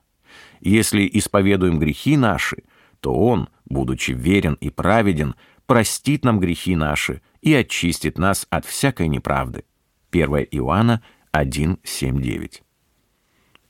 Если 0.60 1.08
исповедуем 1.12 1.78
грехи 1.78 2.16
наши, 2.16 2.62
то 3.00 3.12
Он, 3.12 3.50
будучи 3.66 4.12
верен 4.12 4.54
и 4.54 4.70
праведен, 4.70 5.34
простит 5.66 6.24
нам 6.24 6.40
грехи 6.40 6.76
наши 6.76 7.20
и 7.42 7.52
очистит 7.52 8.16
нас 8.16 8.46
от 8.48 8.64
всякой 8.64 9.08
неправды. 9.08 9.64
1 10.12 10.46
Иоанна 10.52 11.02
1, 11.32 11.78
7, 11.82 12.22
9. 12.22 12.62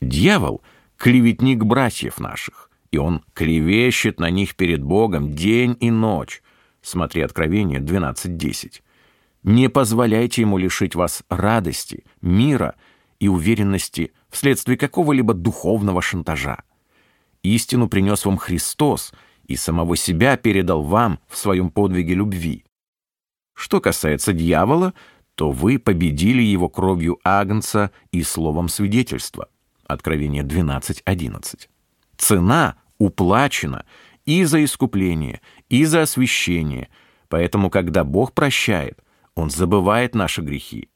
Дьявол— 0.00 0.62
клеветник 0.96 1.64
братьев 1.64 2.18
наших, 2.18 2.70
и 2.90 2.98
он 2.98 3.22
клевещет 3.32 4.20
на 4.20 4.30
них 4.30 4.56
перед 4.56 4.82
Богом 4.82 5.34
день 5.34 5.76
и 5.80 5.90
ночь. 5.90 6.42
Смотри 6.82 7.22
Откровение 7.22 7.80
12.10. 7.80 8.82
Не 9.42 9.68
позволяйте 9.68 10.42
ему 10.42 10.58
лишить 10.58 10.94
вас 10.94 11.22
радости, 11.28 12.04
мира 12.20 12.74
и 13.20 13.28
уверенности 13.28 14.12
вследствие 14.30 14.78
какого-либо 14.78 15.34
духовного 15.34 16.02
шантажа. 16.02 16.62
Истину 17.42 17.88
принес 17.88 18.24
вам 18.24 18.38
Христос 18.38 19.12
и 19.46 19.56
самого 19.56 19.96
себя 19.96 20.36
передал 20.36 20.82
вам 20.82 21.20
в 21.28 21.36
своем 21.36 21.70
подвиге 21.70 22.14
любви. 22.14 22.64
Что 23.54 23.80
касается 23.80 24.32
дьявола, 24.32 24.94
то 25.34 25.50
вы 25.50 25.78
победили 25.78 26.42
его 26.42 26.68
кровью 26.68 27.18
Агнца 27.24 27.90
и 28.12 28.22
словом 28.22 28.68
свидетельства. 28.68 29.48
Откровение 29.86 30.42
12.11. 30.42 31.68
Цена 32.16 32.76
уплачена 32.98 33.84
и 34.24 34.44
за 34.44 34.64
искупление, 34.64 35.40
и 35.68 35.84
за 35.84 36.02
освящение, 36.02 36.88
поэтому, 37.28 37.70
когда 37.70 38.04
Бог 38.04 38.32
прощает, 38.32 38.98
Он 39.34 39.50
забывает 39.50 40.14
наши 40.14 40.40
грехи 40.42 40.88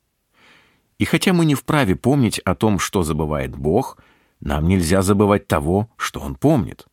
и 0.99 1.05
хотя 1.05 1.33
мы 1.33 1.45
не 1.45 1.55
вправе 1.55 1.97
помнить 1.97 2.41
о 2.41 2.55
том, 2.55 2.79
что 2.79 3.03
забывает 3.03 3.57
Бог, 3.57 3.99
нам 4.41 4.67
нельзя 4.67 5.03
забывать 5.03 5.47
того, 5.47 5.89
что 5.97 6.21
Он 6.21 6.35
помнит. 6.35 6.87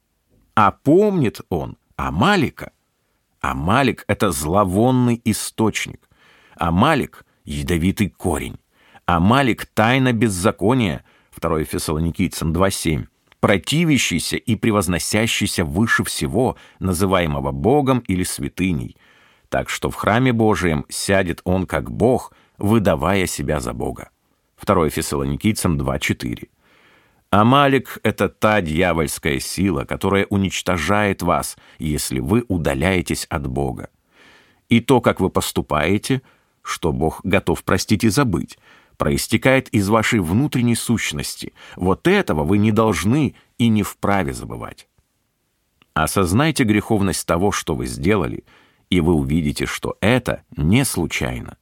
А 0.53 0.71
помнит 0.71 1.41
Он 1.49 1.77
Амалика. 1.95 2.71
Амалик— 3.41 4.05
это 4.07 4.31
зловонный 4.31 5.21
источник. 5.25 6.09
Амалик— 6.55 7.25
ядовитый 7.45 8.09
корень. 8.09 8.59
Амалик— 9.05 9.65
тайна 9.73 10.13
беззакония, 10.13 11.03
2 11.39 11.63
Фессалоникийцам 11.63 12.53
2.7, 12.53 13.07
противящийся 13.39 14.37
и 14.37 14.55
превозносящийся 14.55 15.65
выше 15.65 16.03
всего, 16.03 16.57
называемого 16.79 17.51
Богом 17.51 17.99
или 18.07 18.23
святыней. 18.23 18.97
Так 19.49 19.69
что 19.69 19.89
в 19.89 19.95
храме 19.95 20.33
Божием 20.33 20.85
сядет 20.89 21.41
он 21.43 21.65
как 21.65 21.91
Бог— 21.91 22.33
выдавая 22.57 23.27
себя 23.27 23.59
за 23.59 23.73
Бога. 23.73 24.09
2 24.65 24.89
Фессалоникийцам 24.89 25.77
2.4. 25.77 26.49
Амалик— 27.29 27.99
это 28.03 28.29
та 28.29 28.61
дьявольская 28.61 29.39
сила, 29.39 29.83
которая 29.83 30.25
уничтожает 30.29 31.21
вас, 31.21 31.57
если 31.79 32.19
вы 32.19 32.45
удаляетесь 32.47 33.25
от 33.29 33.47
Бога. 33.47 33.89
И 34.69 34.79
то, 34.79 35.01
как 35.01 35.19
вы 35.19 35.29
поступаете, 35.29 36.21
что 36.61 36.91
Бог 36.91 37.21
готов 37.23 37.63
простить 37.63 38.03
и 38.03 38.09
забыть, 38.09 38.57
проистекает 38.97 39.69
из 39.69 39.89
вашей 39.89 40.19
внутренней 40.19 40.75
сущности. 40.75 41.53
Вот 41.75 42.07
этого 42.07 42.43
вы 42.43 42.57
не 42.57 42.71
должны 42.71 43.35
и 43.57 43.67
не 43.67 43.83
вправе 43.83 44.33
забывать. 44.33 44.87
Осознайте 45.93 46.63
греховность 46.63 47.25
того, 47.25 47.51
что 47.51 47.75
вы 47.75 47.85
сделали, 47.85 48.43
и 48.89 48.99
вы 48.99 49.13
увидите, 49.13 49.65
что 49.65 49.97
это 50.01 50.43
не 50.55 50.83
случайно. 50.83 51.57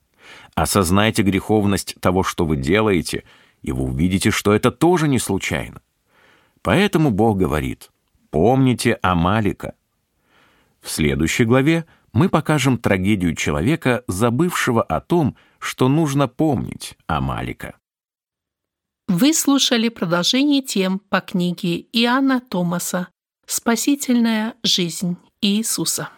Осознайте 0.56 1.22
греховность 1.22 1.96
того, 2.00 2.24
что 2.24 2.46
вы 2.46 2.58
делаете, 2.58 3.24
и 3.62 3.72
вы 3.72 3.84
увидите, 3.86 4.32
что 4.32 4.54
это 4.54 4.72
тоже 4.72 5.08
не 5.08 5.20
случайно. 5.20 5.82
Поэтому 6.62 7.12
Бог 7.12 7.38
говорит, 7.38 7.92
помните 8.32 8.98
Амалика. 9.02 9.76
В 10.82 10.90
следующей 10.90 11.46
главе 11.46 11.86
мы 12.12 12.30
покажем 12.30 12.78
трагедию 12.78 13.36
человека, 13.36 14.04
забывшего 14.08 14.82
о 14.84 15.02
том, 15.02 15.30
что 15.32 15.38
нужно 15.88 16.28
помнить 16.28 16.98
Амалика. 17.08 17.78
Вы 19.08 19.34
слушали 19.34 19.88
продолжение 19.90 20.62
тем 20.62 21.00
по 21.00 21.22
книге 21.22 21.86
Иоанна 21.94 22.42
Томаса 22.42 23.08
«Спасительная 23.48 24.56
жизнь 24.64 25.16
Иисуса». 25.42 26.10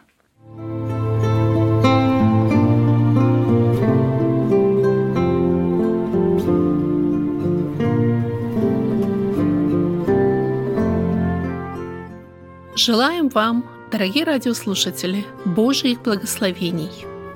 Желаем 12.75 13.29
вам, 13.29 13.65
дорогие 13.91 14.25
радиослушатели, 14.25 15.25
Божьих 15.45 16.01
благословений, 16.01 16.91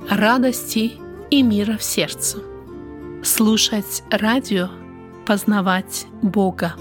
радости 0.08 0.92
и 1.30 1.42
мира 1.42 1.76
в 1.76 1.82
сердце. 1.82 2.38
Слушать 3.22 4.02
радио, 4.10 4.68
познавать 5.26 6.06
Бога. 6.22 6.74